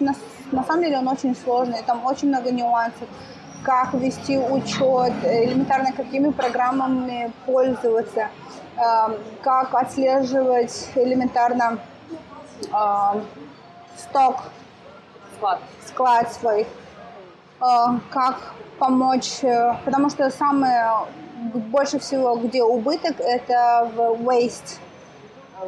[0.52, 3.08] на самом деле он очень сложный, там очень много нюансов
[3.64, 8.30] как вести учет, элементарно какими программами пользоваться.
[8.76, 11.78] Эм, как отслеживать элементарно
[12.72, 13.24] эм,
[13.96, 14.44] сток,
[15.36, 16.66] склад, склад свой, э,
[18.10, 20.92] как помочь, э, потому что самое
[21.54, 24.80] больше всего, где убыток, это в waste.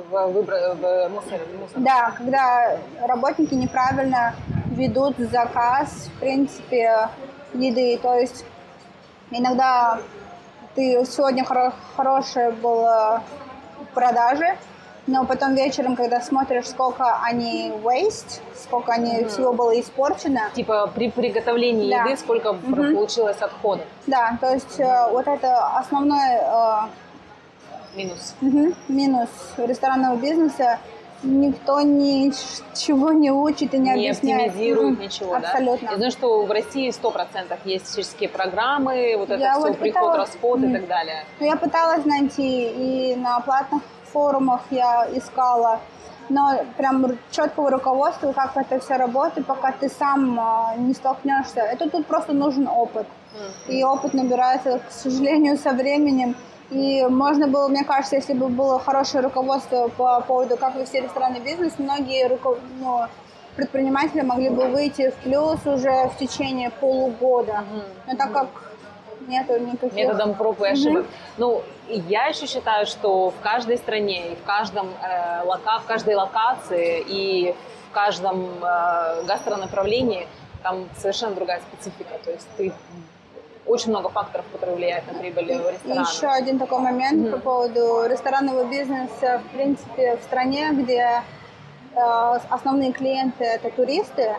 [0.10, 1.78] В, выбор, в мусор, мусор.
[1.78, 4.34] Да, когда работники неправильно
[4.72, 7.10] ведут заказ, в принципе,
[7.58, 7.98] еды.
[7.98, 8.46] То есть
[9.32, 10.00] иногда
[10.76, 13.24] ты сегодня хоро- хорошая была
[13.94, 14.58] продажи,
[15.08, 19.28] но потом вечером, когда смотришь, сколько они waste, сколько они mm-hmm.
[19.30, 20.50] всего было испорчено.
[20.56, 22.04] Типа при приготовлении да.
[22.04, 22.94] еды сколько mm-hmm.
[22.94, 23.86] получилось отходов.
[24.08, 26.88] Да, то есть э, вот это основной э,
[27.96, 28.36] минус.
[28.42, 30.80] Угу, минус ресторанного бизнеса
[31.24, 34.50] никто ничего не учит и не, не объясняет.
[34.50, 35.88] оптимизирует ничего, Абсолютно.
[35.88, 35.92] да?
[35.92, 39.80] Я знаю, что в России сто процентов есть всяческие программы, вот это я все, вот
[39.80, 40.30] приход, пыталась...
[40.30, 41.26] расход и так далее.
[41.40, 45.80] Ну, я пыталась найти, и на платных форумах я искала,
[46.30, 51.60] но прям четкого руководства, как это все работает, пока ты сам а, не столкнешься.
[51.60, 53.06] Это тут просто нужен опыт.
[53.06, 53.72] Mm-hmm.
[53.74, 56.36] И опыт набирается, к сожалению, со временем.
[56.72, 61.40] И можно было, мне кажется, если бы было хорошее руководство по поводу, как вести ресторанный
[61.40, 62.58] бизнес, многие руко...
[62.80, 63.02] ну,
[63.56, 67.64] предприниматели могли бы выйти в плюс уже в течение полугода.
[68.06, 68.48] Но так как
[69.28, 69.94] нету никаких...
[69.94, 71.06] Методом проб и ошибок.
[71.06, 71.34] Mm-hmm.
[71.38, 75.80] Ну, я еще считаю, что в каждой стране, и в, каждом, э, лока...
[75.80, 77.56] в каждой локации, и
[77.90, 80.28] в каждом э, гастронаправлении
[80.64, 82.18] там совершенно другая специфика.
[82.24, 82.74] То есть ты
[83.66, 86.08] очень много факторов, которые влияют на прибыль ресторана.
[86.08, 87.32] Еще один такой момент mm-hmm.
[87.32, 89.42] по поводу ресторанного бизнеса.
[89.46, 91.22] В принципе, в стране, где
[91.96, 92.00] э,
[92.50, 94.36] основные клиенты это туристы,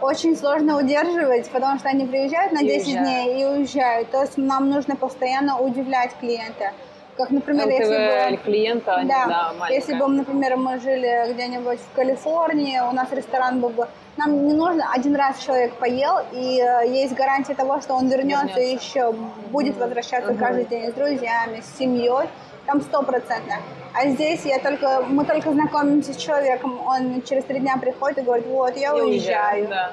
[0.00, 3.08] очень сложно удерживать, потому что они приезжают на 10 уезжают.
[3.08, 4.10] дней и уезжают.
[4.10, 6.72] То есть нам нужно постоянно удивлять клиента.
[7.18, 8.42] Как, например, ЛТВ если бы...
[8.44, 13.70] клиента, да, да если бы, например, мы жили где-нибудь в Калифорнии, у нас ресторан был
[13.70, 13.88] бы...
[14.16, 18.60] Нам не нужно один раз человек поел, и э, есть гарантия того, что он вернется,
[18.60, 19.12] и еще
[19.50, 20.38] будет возвращаться угу.
[20.38, 22.28] каждый день с друзьями, с семьей.
[22.66, 23.56] Там стопроцентно.
[23.94, 28.22] А здесь я только, мы только знакомимся с человеком, он через три дня приходит и
[28.22, 29.62] говорит, вот, я, я уезжаю.
[29.62, 29.92] уезжаю да.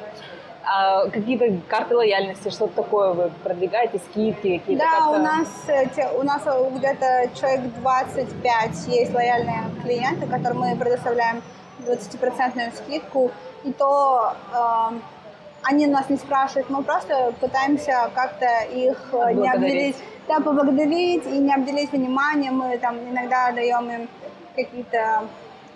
[0.67, 4.83] А какие-то карты лояльности, что-то такое вы продвигаете, скидки какие-то?
[4.83, 5.47] Да, у нас,
[6.17, 11.43] у нас где-то человек 25 есть лояльные клиенты, которым мы предоставляем
[11.85, 13.31] 20% скидку.
[13.63, 14.99] И то э,
[15.63, 19.97] они нас не спрашивают, мы просто пытаемся как-то их не обделить,
[20.27, 22.57] да, поблагодарить и не обделить вниманием.
[22.57, 24.09] Мы там иногда даем им
[24.55, 25.27] какие-то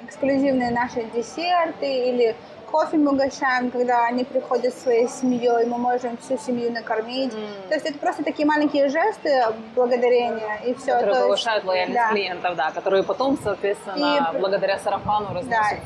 [0.03, 2.35] эксклюзивные наши десерты или
[2.69, 7.33] кофе мы угощаем, когда они приходят своей семьей, мы можем всю семью накормить.
[7.33, 7.39] М.
[7.67, 9.43] То есть это просто такие маленькие жесты
[9.75, 10.93] благодарения и все.
[10.93, 12.09] Которые повышают лояльность да.
[12.11, 15.33] клиентов, да, которые потом, соответственно, И- благодаря сарафану Да.
[15.35, 15.79] разносят.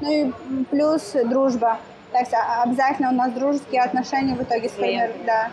[0.00, 1.78] Ну и плюс дружба.
[2.12, 5.12] То есть а- обязательно у нас дружеские отношения в итоге сформируют.
[5.14, 5.26] клиентами.
[5.26, 5.50] Да.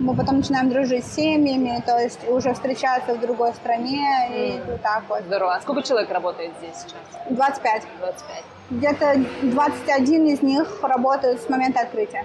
[0.00, 4.66] Мы потом начинаем дружить с семьями, то есть уже встречаться в другой стране и М.
[4.66, 5.22] вот так вот.
[5.24, 5.54] Здорово.
[5.56, 7.26] А сколько человек работает здесь сейчас?
[7.30, 7.82] 25.
[8.00, 8.44] 25.
[8.70, 12.24] Где-то 21 из них работают с момента открытия.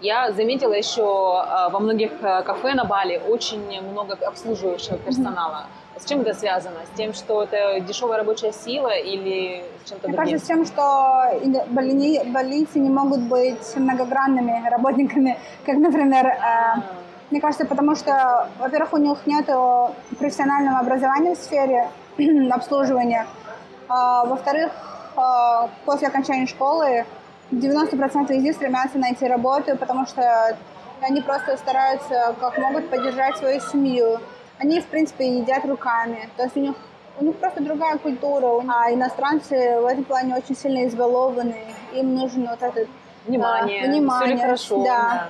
[0.00, 5.66] Я заметила еще э, во многих э, кафе на Бали очень много обслуживающего персонала.
[5.98, 6.76] С чем это связано?
[6.92, 10.32] С тем, что это дешевая рабочая сила или с чем-то Мне другим?
[10.32, 16.80] кажется, с тем, что больни- больницы не могут быть многогранными работниками, как, например, э,
[17.30, 19.46] мне кажется, потому что, во-первых, у них нет
[20.18, 21.88] профессионального образования в сфере
[22.52, 23.26] обслуживания.
[23.88, 24.72] А, во-вторых,
[25.16, 27.04] а, после окончания школы
[27.50, 30.56] 90% из них стремятся найти работу, потому что
[31.00, 34.18] они просто стараются как могут поддержать свою семью.
[34.62, 36.28] Они, в принципе, едят руками.
[36.36, 36.74] То есть у них,
[37.18, 38.46] у них просто другая культура.
[38.68, 41.56] А иностранцы в этом плане очень сильно избалованы.
[41.94, 42.88] Им нужен вот этот
[43.26, 44.84] Внимание, а, внимание, все ли хорошо?
[44.84, 45.28] да.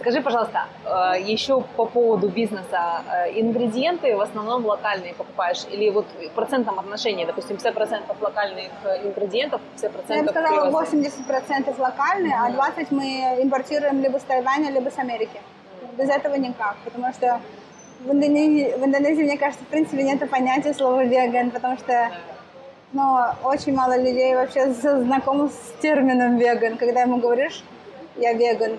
[0.00, 3.02] Скажи, пожалуйста, э, еще по поводу бизнеса.
[3.06, 5.66] Э, Ингредиенты в основном локальные покупаешь?
[5.70, 11.06] Или вот в процентном отношении, допустим, 50% локальных э, ингредиентов, 50% Я бы сказала, привозных?
[11.28, 15.38] 80% локальные, а 20% мы импортируем либо с Тайваня, либо с Америки.
[15.98, 17.40] Без этого никак, потому что
[18.04, 22.10] в Индонезии, в Индонезии, мне кажется, в принципе, нет понятия слова веган, потому что
[22.92, 26.76] ну, очень мало людей вообще знакомы с термином веган.
[26.76, 27.62] Когда ему говоришь,
[28.16, 28.78] я веган,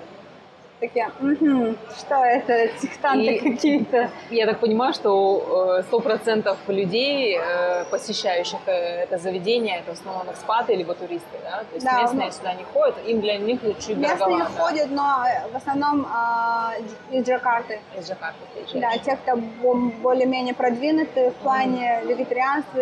[0.81, 4.09] такие, «Мгм, что это, сектанты какие-то.
[4.31, 10.29] Я так понимаю, что э, 100% людей, э, посещающих э, это заведение, это в основном
[10.31, 11.59] экспаты либо туристы, да?
[11.69, 14.51] То есть Да, местные ну- сюда не ходят, им для них чуть Местные дороговато.
[14.61, 16.73] ходят, но в основном а,
[17.11, 17.79] из Джакарты.
[17.97, 18.81] Из Джакарты приезжают.
[18.81, 22.81] Да, те, кто бо- более-менее продвинуты в плане вегетарианства,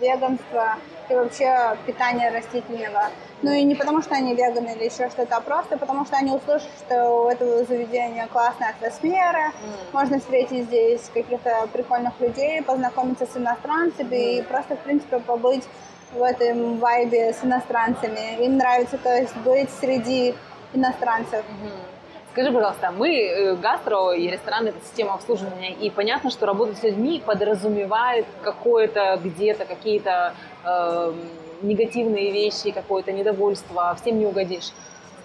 [0.00, 0.76] веганства
[1.08, 3.10] и вообще питания растительного.
[3.42, 6.32] Ну и не потому, что они веганы или еще что-то, а просто потому, что они
[6.32, 9.52] услышат, что у этого заведения классная атмосфера,
[9.92, 15.64] можно встретить здесь каких-то прикольных людей, познакомиться с иностранцами и просто, в принципе, побыть
[16.12, 18.42] в этом вайбе с иностранцами.
[18.44, 20.34] Им нравится, то есть, быть среди
[20.72, 21.44] иностранцев.
[21.48, 21.95] Мгм.
[22.36, 26.82] Скажи, пожалуйста, мы э, гастро и ресторан это система обслуживания, и понятно, что работать с
[26.82, 31.18] людьми подразумевает какое-то где-то какие-то эм,
[31.62, 34.72] негативные вещи, какое-то недовольство, всем не угодишь.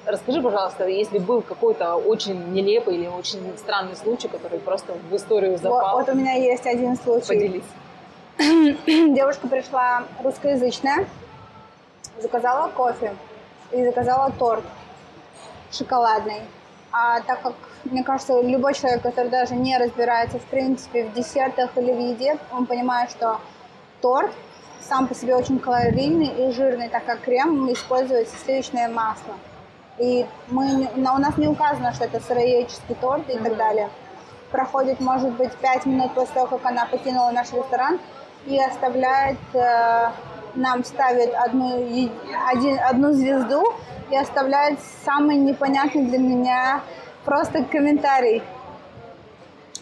[0.05, 5.51] Расскажи, пожалуйста, если был какой-то очень нелепый или очень странный случай, который просто в историю
[5.51, 7.27] Вот, запал, вот у меня есть один случай.
[7.27, 7.63] поделись.
[9.17, 11.05] Девушка пришла русскоязычная,
[12.21, 13.13] заказала кофе
[13.73, 14.63] и заказала торт
[15.73, 16.43] шоколадный.
[16.91, 17.53] А так как,
[17.85, 22.37] мне кажется, любой человек, который даже не разбирается, в принципе, в десертах или в еде,
[22.51, 23.39] он понимает, что
[24.01, 24.31] торт
[24.81, 29.35] сам по себе очень калорийный и жирный, так как крем используется сливочное масло.
[29.97, 33.89] И мы, у нас не указано, что это сыроедческий торт и так далее.
[34.51, 37.99] Проходит, может быть, 5 минут после того, как она покинула наш ресторан
[38.45, 40.11] и оставляет, э,
[40.55, 41.87] нам ставит одну,
[42.49, 43.63] один, одну звезду
[44.11, 46.81] и оставляет самый непонятный для меня
[47.25, 48.43] просто комментарий,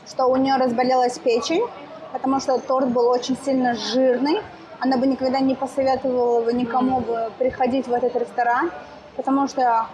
[0.07, 1.65] что у нее разболелась печень,
[2.13, 4.39] потому что торт был очень сильно жирный.
[4.79, 8.71] Она бы никогда не посоветовала бы никому бы приходить в этот ресторан,
[9.17, 9.87] потому что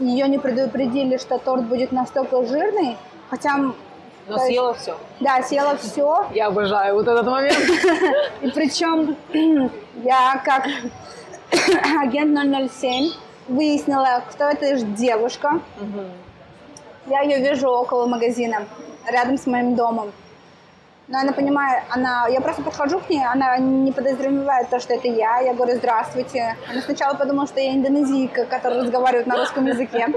[0.00, 2.96] ее не предупредили, что торт будет настолько жирный,
[3.30, 3.74] хотя, Но
[4.26, 4.96] То есть- съела все.
[5.20, 7.58] да, съела все, Я обожаю вот этот момент.
[8.42, 9.16] и причем
[10.02, 10.66] я как
[12.02, 12.36] агент
[12.72, 13.12] 007
[13.48, 15.60] выяснила, кто эта девушка.
[15.80, 16.10] Мгм.
[17.06, 18.66] Я ее вижу около магазина,
[19.06, 20.12] рядом с моим домом.
[21.08, 25.08] Но она понимает, она, я просто подхожу к ней, она не подозревает то, что это
[25.08, 25.38] я.
[25.38, 26.54] Я говорю, здравствуйте.
[26.70, 30.08] Она сначала подумала, что я индонезийка, которая разговаривает на русском языке.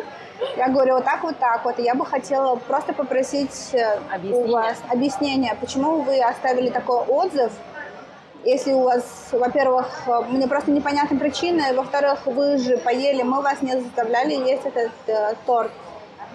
[0.57, 1.79] Я говорю, вот так, вот так вот.
[1.79, 4.51] И я бы хотела просто попросить э, у Объяснение.
[4.51, 7.53] вас объяснение, почему вы оставили такой отзыв,
[8.43, 13.41] если у вас, во-первых, э, мне просто непонятна причина, и, во-вторых, вы же поели, мы
[13.41, 15.71] вас не заставляли есть этот э, торт.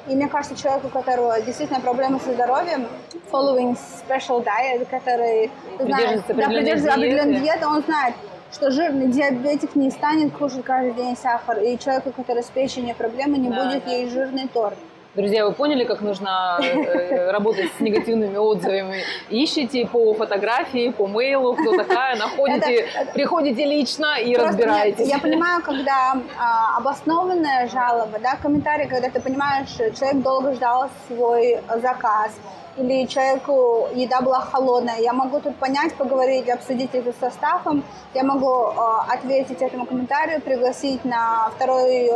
[0.09, 2.87] И мне кажется, человеку, у которого действительно проблемы со здоровьем,
[3.33, 8.15] following special diet, который знает, Придерживается да, придерживается определенной диеты, он знает,
[8.53, 13.37] что жирный диабетик не станет кушать каждый день сахар, и человеку, который с печенью проблемы,
[13.39, 13.91] не Да, будет да.
[13.91, 14.79] есть жирный торт.
[15.17, 19.03] Друзья, вы поняли, как нужно э, работать с негативными отзывами?
[19.31, 25.09] Ищите по фотографии, по мейлу, кто такая, находите, приходите лично и разбираетесь.
[25.09, 30.91] Я, я понимаю, когда а, обоснованная жалоба, да, комментарий, когда ты понимаешь, человек долго ждал
[31.09, 32.33] свой заказ,
[32.77, 34.99] или человеку еда была холодная.
[35.01, 37.83] Я могу тут понять, поговорить, обсудить это со стафом.
[38.13, 38.75] Я могу э,
[39.15, 42.11] ответить этому комментарию, пригласить на второй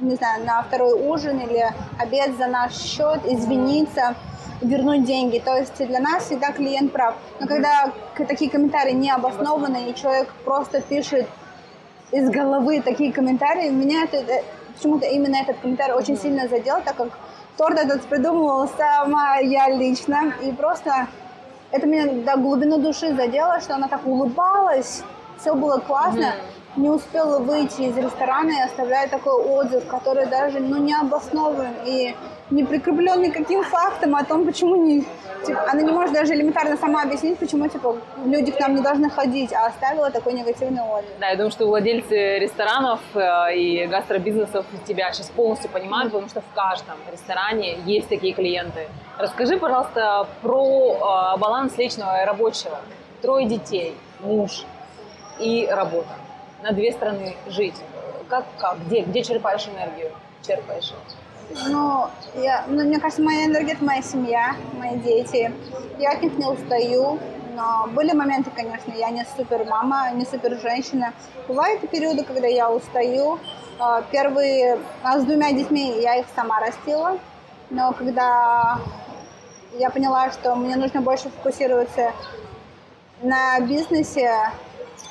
[0.00, 1.66] не знаю, на второй ужин или
[1.98, 4.14] обед за наш счет, извиниться,
[4.60, 5.38] вернуть деньги.
[5.38, 7.14] То есть для нас всегда клиент прав.
[7.40, 11.28] Но когда такие комментарии не обоснованы, и человек просто пишет
[12.10, 14.42] из головы такие комментарии, меня это, э,
[14.74, 17.08] почему-то именно этот комментарий очень сильно задел, так как
[17.56, 20.34] торт этот придумывала сама я лично.
[20.42, 21.08] И просто
[21.70, 25.02] это меня до глубины души задело, что она так улыбалась,
[25.38, 26.34] все было классно.
[26.76, 32.14] Не успела выйти из ресторана и оставляет такой отзыв, который даже ну, не обоснован и
[32.50, 35.04] не прикреплен никаким фактом о том, почему не...
[35.46, 39.10] Типа, она не может даже элементарно сама объяснить, почему типа, люди к нам не должны
[39.10, 41.10] ходить, а оставила такой негативный отзыв.
[41.20, 46.40] Да, я думаю, что владельцы ресторанов э, и гастробизнесов тебя сейчас полностью понимают, потому что
[46.40, 48.88] в каждом ресторане есть такие клиенты.
[49.18, 52.78] Расскажи, пожалуйста, про э, баланс личного и рабочего.
[53.20, 54.64] Трое детей, муж
[55.38, 56.14] и работа
[56.64, 57.76] на две страны жить?
[58.28, 58.78] Как, как?
[58.86, 59.02] Где?
[59.02, 60.10] Где черпаешь энергию?
[60.46, 60.94] Черпаешь?
[61.68, 65.52] Ну, я, ну, мне кажется, моя энергия– это моя семья, мои дети.
[65.98, 67.18] Я от них не устаю,
[67.54, 71.12] но были моменты, конечно, я не супер мама, не супер женщина.
[71.46, 73.38] Бывают периоды, когда я устаю.
[73.78, 77.18] А, первые, а с двумя детьми я их сама растила,
[77.68, 78.78] но когда
[79.74, 82.12] я поняла, что мне нужно больше фокусироваться
[83.20, 84.50] на бизнесе,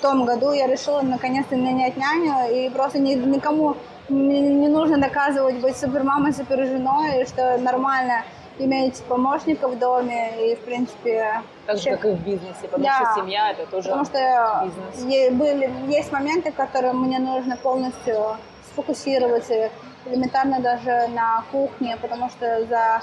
[0.04, 3.78] том году я решила наконец-то нанять няню, и просто ни, никому
[4.10, 8.24] не, не нужно доказывать быть супермамой, суперженой, что нормально
[8.60, 11.42] иметь помощника в доме, и, в принципе...
[11.66, 15.32] Так же, как и в бизнесе, потому да, что семья– это тоже потому что бизнес.
[15.32, 18.38] Были, есть моменты, которые мне нужно полностью
[18.72, 19.72] сфокусироваться,
[20.06, 23.02] элементарно даже на кухне, потому что за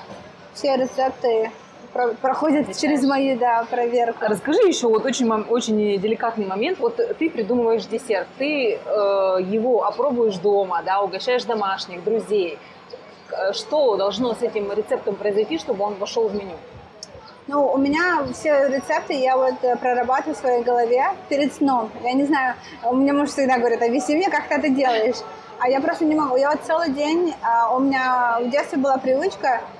[0.52, 1.50] все рецепты
[2.62, 2.76] Отличаешь.
[2.80, 4.24] через мои да, проверку.
[4.26, 6.78] Расскажи еще вот очень, очень деликатный момент.
[6.78, 8.78] Вот ты придумываешь десерт, ты э,
[9.42, 12.58] его опробуешь дома, да, угощаешь домашних, друзей.
[13.52, 16.56] Что должно с этим рецептом произойти, чтобы он вошел в меню?
[17.46, 21.90] Ну, у меня все рецепты я вот э, прорабатываю в своей голове перед сном.
[22.04, 25.16] Я не знаю, у меня муж всегда говорит, объясни мне, как ты это делаешь.
[25.58, 26.36] А я просто не могу.
[26.36, 29.79] Я вот целый день, а, у меня в детстве была привычка Э,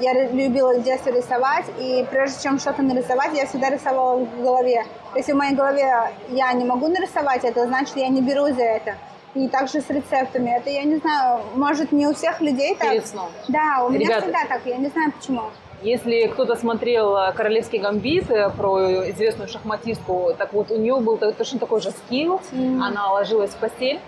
[0.00, 4.84] я любила в детстве рисовать, и прежде чем что-то нарисовать, я всегда рисовала в голове.
[5.14, 5.92] Если в моей голове
[6.28, 8.94] я не могу нарисовать это, значит, я не беру за это.
[9.34, 10.50] И также с рецептами.
[10.50, 12.90] Это, я не знаю, может, не у всех людей так.
[12.90, 13.28] Перед сном.
[13.46, 15.42] Да, у меня Ребята, всегда так, я не знаю почему.
[15.82, 21.58] Если кто-то смотрел «Королевский гамбит» э, про известную шахматистку, так вот у нее был точно
[21.58, 22.40] такой же скилл.
[22.52, 22.82] Mm.
[22.82, 24.00] Она ложилась в постель,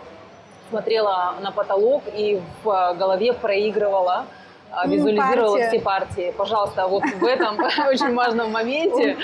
[0.68, 4.26] смотрела на потолок и в голове проигрывала
[4.86, 5.68] визуализировала партия.
[5.68, 6.34] все партии.
[6.36, 7.58] Пожалуйста, вот в этом
[7.88, 9.16] очень важном моменте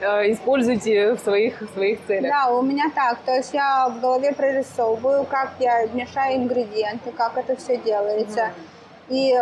[0.00, 2.30] э, используйте в своих, в своих целях.
[2.30, 3.18] Да, у меня так.
[3.24, 8.52] То есть я в голове прорисовываю, как я мешаю ингредиенты, как это все делается.
[9.08, 9.36] И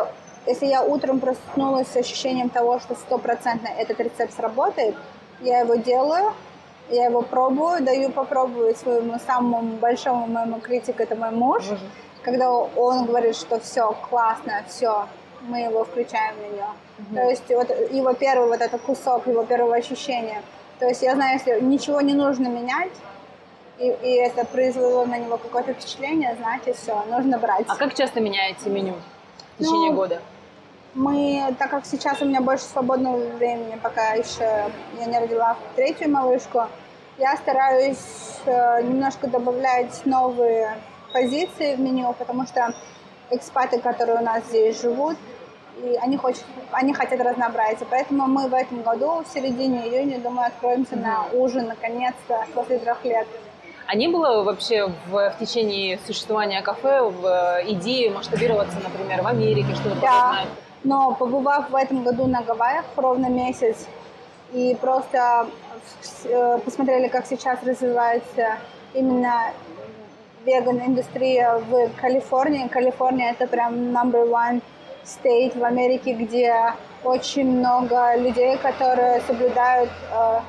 [0.47, 4.97] если я утром проснулась с ощущением того, что стопроцентно этот рецепт сработает,
[5.41, 6.33] я его делаю,
[6.91, 11.65] я его пробую, даю попробовать своему самому большому моему критику, это мой муж.
[12.23, 15.07] Когда он говорит, что все классно, все,
[15.49, 16.65] мы его включаем в меню.
[16.65, 17.15] Mm-hmm.
[17.15, 20.43] То есть вот его первый вот этот кусок, его первого ощущения.
[20.79, 22.93] То есть я знаю, если ничего не нужно менять,
[23.79, 27.65] и, и это произвело на него какое-то впечатление, значит, все, нужно брать.
[27.69, 28.95] А как часто меняете меню
[29.57, 30.21] в течение ну, года?
[30.95, 36.11] Мы, так как сейчас у меня больше свободного времени, пока еще я не родила третью
[36.11, 36.67] малышку,
[37.19, 37.99] я стараюсь
[38.47, 40.79] э, немножко добавлять новые
[41.13, 42.75] позиции в меню, потому что
[43.31, 45.17] экспаты, которые у нас здесь живут,
[45.83, 47.87] и они, хотят, они хотят разнообразия.
[47.91, 51.03] Поэтому мы в этом году, в середине июня, думаю, откроемся mm-hmm.
[51.03, 53.27] на ужин, наконец-то, после трех лет.
[53.87, 59.27] А не было вообще в, в течение существования кафе в э, идее масштабироваться, например, в
[59.27, 60.31] Америке, что-то да.
[60.31, 60.47] подобное?
[60.85, 63.87] но побывав в этом году на Гавайях ровно месяц,
[64.53, 65.49] и просто
[66.25, 68.59] э, посмотрели, как сейчас развивается
[68.95, 69.53] именно
[70.47, 72.69] веган-индустрия в Калифорнии.
[72.69, 74.63] Калифорния это прям number one
[75.09, 80.41] state в Америке, где очень много людей, которые соблюдают э,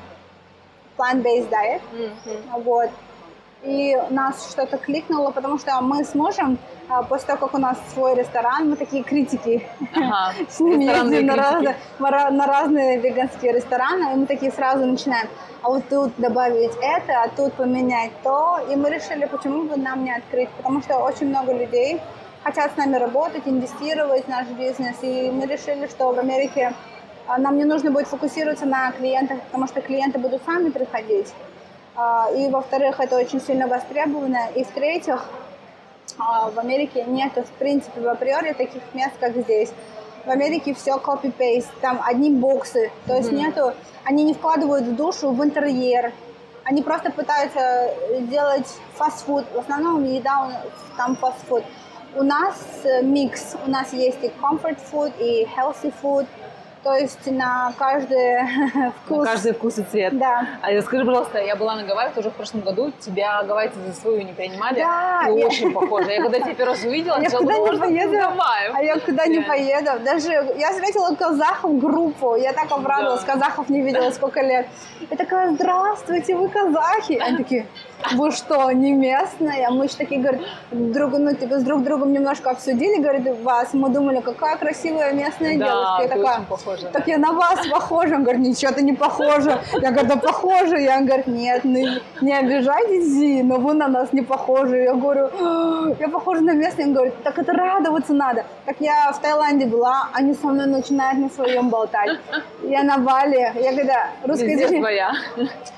[0.98, 1.80] plant-based diet.
[1.92, 2.62] Mm-hmm.
[2.62, 2.90] Вот.
[3.62, 7.78] и нас что-то кликнуло, потому что мы с мужем, а, после того, как у нас
[7.92, 9.66] свой ресторан, мы такие критики.
[9.94, 10.32] Ага.
[10.48, 14.86] С ними ездим на разные, на ра- на разные веганские рестораны, и мы такие сразу
[14.86, 15.28] начинаем,
[15.62, 20.04] а вот тут добавить это, а тут поменять то, и мы решили, почему бы нам
[20.04, 22.00] не открыть, потому что очень много людей
[22.42, 26.74] хотят с нами работать, инвестировать в наш бизнес, и мы решили, что в Америке
[27.26, 31.32] а, нам не нужно будет фокусироваться на клиентах, потому что клиенты будут сами приходить.
[31.96, 34.48] А, И, во-вторых, это очень сильно востребовано.
[34.54, 35.24] И, в-третьих,
[36.18, 39.72] а, в Америке нет, в принципе, в априори таких мест, как здесь.
[40.24, 43.72] В Америке все copy-paste, там одни боксы, то есть нету,
[44.04, 46.12] они не вкладывают в душу, в интерьер,
[46.64, 48.66] они просто пытаются делать
[48.96, 50.62] фастфуд, в основном еда
[50.98, 51.64] там фастфуд.
[52.16, 56.26] У нас э, микс, у нас есть и comfort food, и healthy food,
[56.82, 58.40] то есть на каждый
[59.04, 59.18] вкус.
[59.18, 60.18] На каждый вкус и цвет.
[60.18, 60.44] Да.
[60.62, 64.22] А скажи, пожалуйста, я была на Гавайях тоже в прошлом году, тебя гавайцы за свою
[64.22, 64.80] не принимали.
[64.80, 66.10] Да, Ты я- очень похожа.
[66.10, 68.74] Я когда тебя первый раз увидела, Я куда не поеду, Гавайев.
[68.74, 69.90] а я куда не поеду.
[70.04, 74.66] Даже я встретила казахов группу, я так обрадовалась, казахов не видела сколько лет.
[75.10, 77.18] Я такая, здравствуйте, вы казахи.
[77.22, 77.66] Они такие,
[78.12, 79.68] вы что, не местные?
[79.70, 80.40] Мы же такие, говорят,
[80.70, 83.68] друг, ну, типа, с друг другом немножко обсудили, говорит, вас.
[83.72, 86.02] Мы думали, какая красивая местная Да, девушка.
[86.02, 86.86] Я такая, очень похожа.
[86.88, 88.14] так я на вас похожа.
[88.16, 89.60] Он говорит, ничего ты не похожа.
[89.80, 90.76] Я говорю, да похожа.
[90.76, 91.80] Я говорю, нет, ну,
[92.20, 94.76] не обижайтесь, Зи, но вы на нас не похожи.
[94.78, 96.86] Я говорю, «А, я похожа на местных.
[96.88, 98.44] Он говорит, так это радоваться надо.
[98.66, 102.18] Так я в Таиланде была, они со мной начинают на своем болтать.
[102.62, 103.52] Я на Бали.
[103.60, 104.82] Я когда русскоязычный,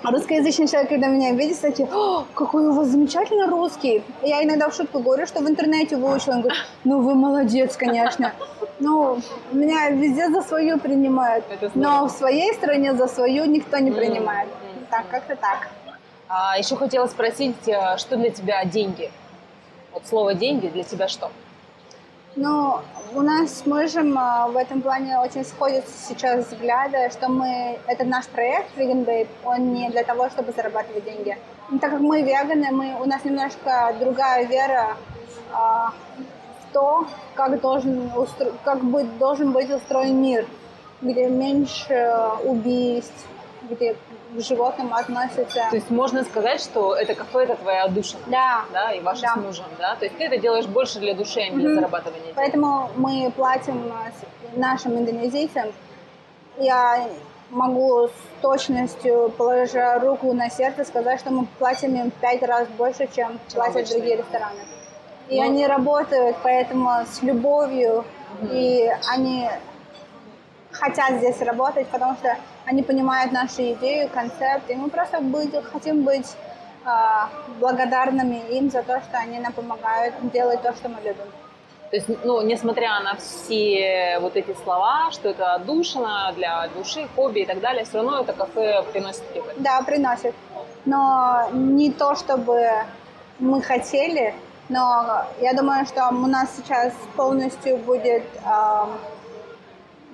[0.02, 4.02] русскоязычный человек, когда меня видит, такие, «О, какой у вас замечательный русский.
[4.22, 6.34] Я иногда в шутку говорю, что в интернете выучила.
[6.34, 8.32] Он говорит, ну вы молодец, конечно.
[8.80, 9.20] Ну,
[9.52, 11.44] меня везде за свою принимают.
[11.48, 11.70] Это.
[11.74, 14.48] Но в своей стране за свою никто не принимает.
[14.90, 15.68] Так, как-то так.
[16.28, 19.10] А еще хотела спросить, э, что для тебя деньги?
[19.92, 21.30] Вот слово деньги для тебя что?
[22.36, 22.78] Ну,
[23.14, 28.06] у нас с мужем а, в этом плане очень сходятся сейчас взгляды, что мы, этот
[28.06, 31.36] наш проект Vegan Babe, он не для того, чтобы зарабатывать деньги.
[31.80, 34.96] Так как мы веганы, мы, у нас немножко другая вера
[35.52, 40.46] а, в то, как должен, устро- как быть, должен быть устроен мир,
[41.00, 42.14] где меньше
[42.44, 43.26] убийств,
[43.70, 45.66] где к животным относятся.
[45.70, 49.32] То есть можно сказать, что это кафе это твоя душа, Да, да, и ваша Да.
[49.34, 49.94] с мужем, да?
[49.96, 51.74] То есть ты это делаешь больше для души, а не для Мгм.
[51.76, 52.34] зарабатывания денег.
[52.36, 55.72] Поэтому мы платим с- нашим индонезийцам.
[56.58, 57.06] Я
[57.53, 62.66] могу с точностью, положа руку на сердце, сказать, что мы платим им в пять раз
[62.78, 63.94] больше, чем платят обычно.
[63.96, 64.61] другие рестораны.
[65.28, 68.05] И Ну- они работают поэтому с любовью,
[68.50, 69.48] и они
[70.70, 76.03] хотят здесь работать, потому что они понимают нашу идею, концепт, и мы просто быть- хотим
[76.05, 76.34] быть
[76.84, 77.28] а,
[77.61, 81.26] благодарными им за то, что они нам помогают делать то, что мы любим.
[81.93, 87.40] То есть, ну, несмотря на все вот эти слова, что это отдушина для души, хобби
[87.40, 89.53] и так далее, все равно это кафе приносит прибыль.
[89.59, 90.34] Да, приносит.
[90.86, 92.66] Но не то, чтобы
[93.38, 94.34] мы хотели,
[94.70, 98.99] но я думаю, что у нас сейчас полностью будет, ам,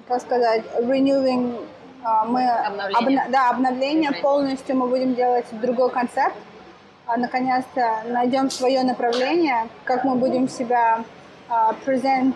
[0.09, 1.65] как сказать, renewing,
[2.03, 3.21] а, мы Обновление.
[3.21, 6.35] обна- да, обновление, полностью мы будем делать другой концепт,
[7.07, 11.05] А, наконец-то найдем свое направление, как мы будем себя
[11.85, 12.35] present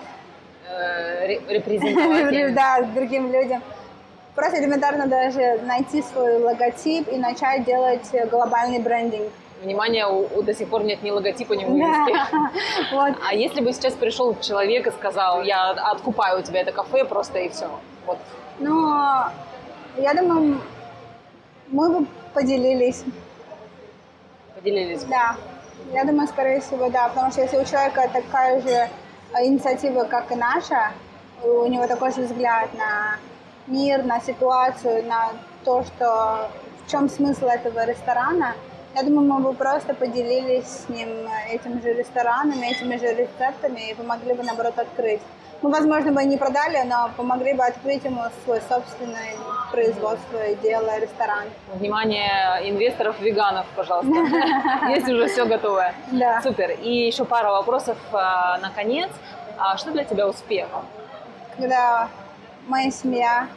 [0.68, 2.54] Э, ре- репрезентовать.
[2.54, 3.62] да, другим людям.
[4.34, 9.28] Просто элементарно даже найти свой логотип и начать делать глобальный брендинг.
[9.62, 11.68] Внимание, у, у до сих пор нет ни логотипа, ни Да.
[11.68, 12.94] вывески.
[12.94, 13.14] Вот.
[13.28, 17.40] А если бы сейчас пришел человек и сказал, я откупаю у тебя это кафе просто
[17.40, 17.68] и все.
[18.06, 18.18] Вот.
[18.58, 19.28] Но
[19.98, 20.60] я думаю,
[21.68, 23.04] мы бы поделились.
[24.54, 25.04] Поделились.
[25.04, 25.36] Да.
[25.92, 27.08] Я думаю, скорее всего, да.
[27.08, 28.88] Потому что если у человека такая же
[29.32, 30.92] а, инициатива, как и наша,
[31.42, 33.18] у него такой же взгляд на
[33.66, 35.30] мир, на ситуацию, на
[35.64, 36.50] то, что
[36.86, 38.54] в чем смысл этого ресторана,
[38.94, 41.08] я думаю, мы бы просто поделились с ним
[41.50, 45.22] этим же рестораном, этими же рецептами и помогли бы, наоборот, открыть.
[45.62, 49.34] Мы, возможно, бы не продали, но помогли бы открыть ему свой собственное
[49.70, 51.44] производство и дело, ресторан.
[51.74, 54.12] Внимание инвесторов-веганов, пожалуйста.
[54.90, 55.94] Есть уже все готовое.
[56.10, 56.40] Да.
[56.42, 56.70] Супер.
[56.82, 59.10] И еще пара вопросов а, наконец.
[59.58, 60.68] А что для тебя успех?
[61.56, 62.08] когда
[62.66, 63.48] моя семья,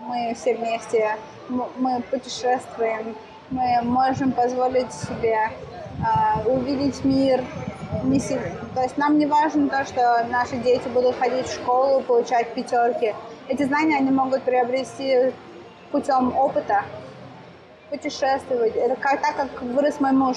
[0.00, 1.16] мы все вместе,
[1.48, 3.16] мы путешествуем,
[3.50, 5.50] мы можем позволить себе
[6.04, 7.44] а, увидеть мир.
[8.04, 8.38] Не си-
[8.74, 13.14] То есть нам не важно то, что наши дети будут ходить в школу, получать пятерки.
[13.48, 15.32] Эти знания они могут приобрести
[15.92, 16.82] путем опыта,
[17.90, 18.74] путешествовать.
[18.76, 20.36] Это как, так, как вырос мой муж.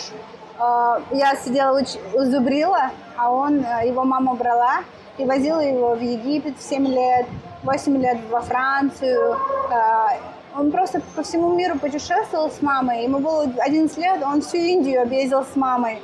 [0.62, 4.80] э, я сидела уч- зубрила, а он, э, его мама брала
[5.18, 7.26] и возила его в Египет в 7 лет,
[7.64, 9.38] 8 лет во Францию.
[9.72, 10.18] Э,
[10.58, 13.04] он просто по всему миру путешествовал с мамой.
[13.04, 16.02] Ему было 11 лет, он всю Индию объездил с мамой.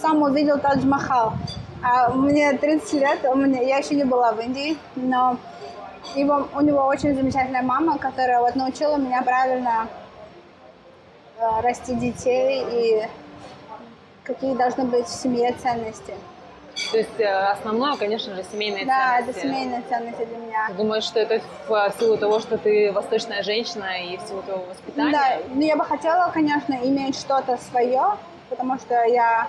[0.00, 1.32] Сам увидел Тадж-Махал.
[1.82, 5.36] А мне 30 лет, у меня, я еще не была в Индии, но
[6.14, 9.88] его, у него очень замечательная мама, которая вот научила меня правильно
[11.38, 13.08] э, расти детей и
[14.24, 16.14] какие должны быть в семье ценности.
[16.90, 19.30] То есть э, основное, конечно же, семейные Да, ценности.
[19.38, 20.66] это семейные ценности для меня.
[20.68, 24.42] Ты думаешь, что это в в силу того, что ты восточная женщина и в силу
[24.42, 25.12] твоего воспитания?
[25.12, 28.16] Да, но я бы хотела, конечно, иметь что-то свое,
[28.50, 29.46] потому что я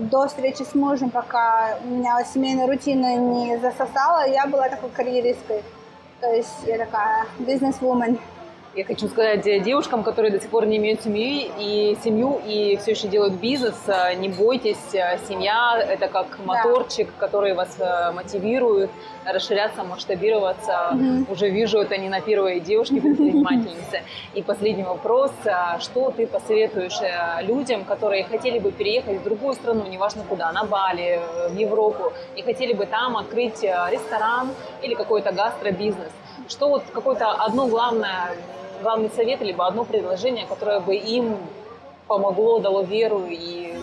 [0.00, 5.62] до встречи с мужем, пока меня семейная рутина не засосала, я была такой карьеристкой.
[6.20, 8.18] То есть я такая бизнес-вумен.
[8.78, 12.92] Я хочу сказать девушкам, которые до сих пор не имеют семьи и семью и все
[12.92, 18.88] еще делают бизнес, э, не бойтесь, э, семья это как моторчик, который вас э, мотивирует
[19.24, 20.90] расширяться, масштабироваться.
[20.92, 21.26] Мгм.
[21.28, 24.02] Уже вижу это не на первой девушке предпринимательнице.
[24.34, 27.00] И последний вопрос: а что ты посоветуешь
[27.42, 31.20] людям, которые хотели бы переехать в другую страну, неважно куда, на Бали,
[31.50, 34.50] в Европу, и хотели бы там открыть ресторан
[34.82, 36.12] или какой-то гастробизнес?
[36.48, 38.36] Что вот какое-то одно главное,
[38.82, 41.36] главный совет, либо одно предложение, которое бы им
[42.06, 43.78] помогло, дало веру и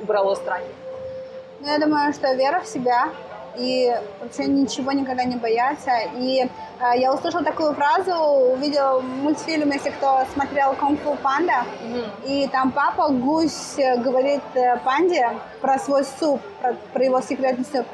[0.00, 0.64] убрало страхи?
[1.60, 3.10] Ну, я думаю, что вера в себя
[3.56, 5.90] и вообще ничего никогда не бояться.
[6.16, 8.12] И э, я услышала такую фразу,
[8.54, 11.64] увидела мультфильм, если кто смотрел «Кунг-фу панда»,
[12.24, 15.28] и там папа гусь э, говорит э, панде
[15.60, 17.86] про свой суп, про, про его секретный суп.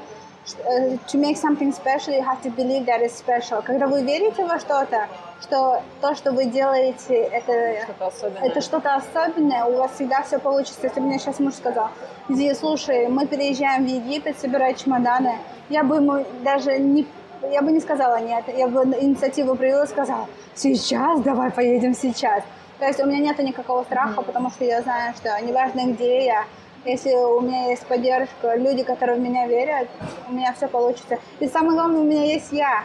[0.65, 3.63] Э, To make something special, you have to believe that it's special.
[3.63, 5.09] Когда вы верите во что-то,
[5.41, 8.49] что то, что вы делаете, это Что-то особенное.
[8.49, 10.81] это что-то особенное, у вас всегда все получится.
[10.83, 11.89] Если бы мне сейчас муж сказал,
[12.29, 17.07] Зи, слушай, мы переезжаем в Египет, собирай чемоданы, я бы ему даже не
[17.53, 20.27] я бы не сказала нет, я бы инициативу проявила и сказала,
[20.57, 22.43] сейчас, давай поедем сейчас.
[22.81, 26.45] То есть у меня нет никакого страха, потому что я знаю, что неважно где я,
[26.85, 29.89] если у меня есть поддержка, люди, которые в меня верят,
[30.29, 31.19] у меня все получится.
[31.41, 32.85] И самое главное, у меня есть я.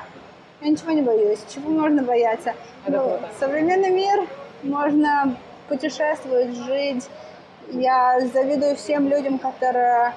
[0.64, 1.40] Я ничего не боюсь.
[1.54, 2.54] Чего можно бояться?
[2.86, 3.30] Это Ну, круто.
[3.38, 4.26] современный мир,
[4.64, 5.36] можно
[5.68, 7.10] путешествовать, жить.
[7.72, 10.14] Я завидую всем людям, которые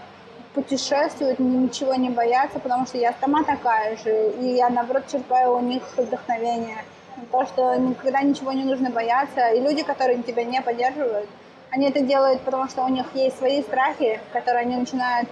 [0.55, 5.61] путешествуют, ничего не боятся, потому что я сама такая же, и я, наоборот, черпаю у
[5.61, 6.85] них вдохновение.
[7.33, 11.29] То, что никогда ничего не нужно бояться, и люди, которые тебя не поддерживают,
[11.71, 15.29] они это делают, потому что у них есть свои страхи, которые они начинают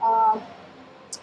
[0.00, 0.38] а,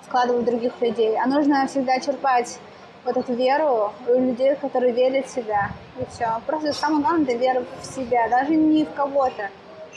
[0.02, 1.18] вкладывать в других людей.
[1.18, 2.60] А нужно всегда черпать
[3.04, 5.72] вот эту веру у людей, которые верят в себя.
[6.00, 6.42] И все.
[6.46, 9.50] Просто самое главное это вера в себя, даже не в кого-то.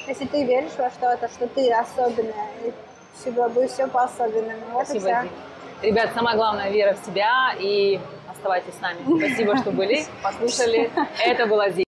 [0.07, 2.73] Если ты веришь во что-то, что ты особенная, и
[3.15, 4.61] всегда будет все по-особенному.
[4.73, 5.23] Вот и Спасибо, все.
[5.23, 5.89] Ди.
[5.89, 8.01] Ребят, самое главное вера в себя и
[8.31, 8.99] оставайтесь с нами.
[9.19, 10.91] Спасибо, что были, послушали.
[11.25, 11.85] Это была Зи.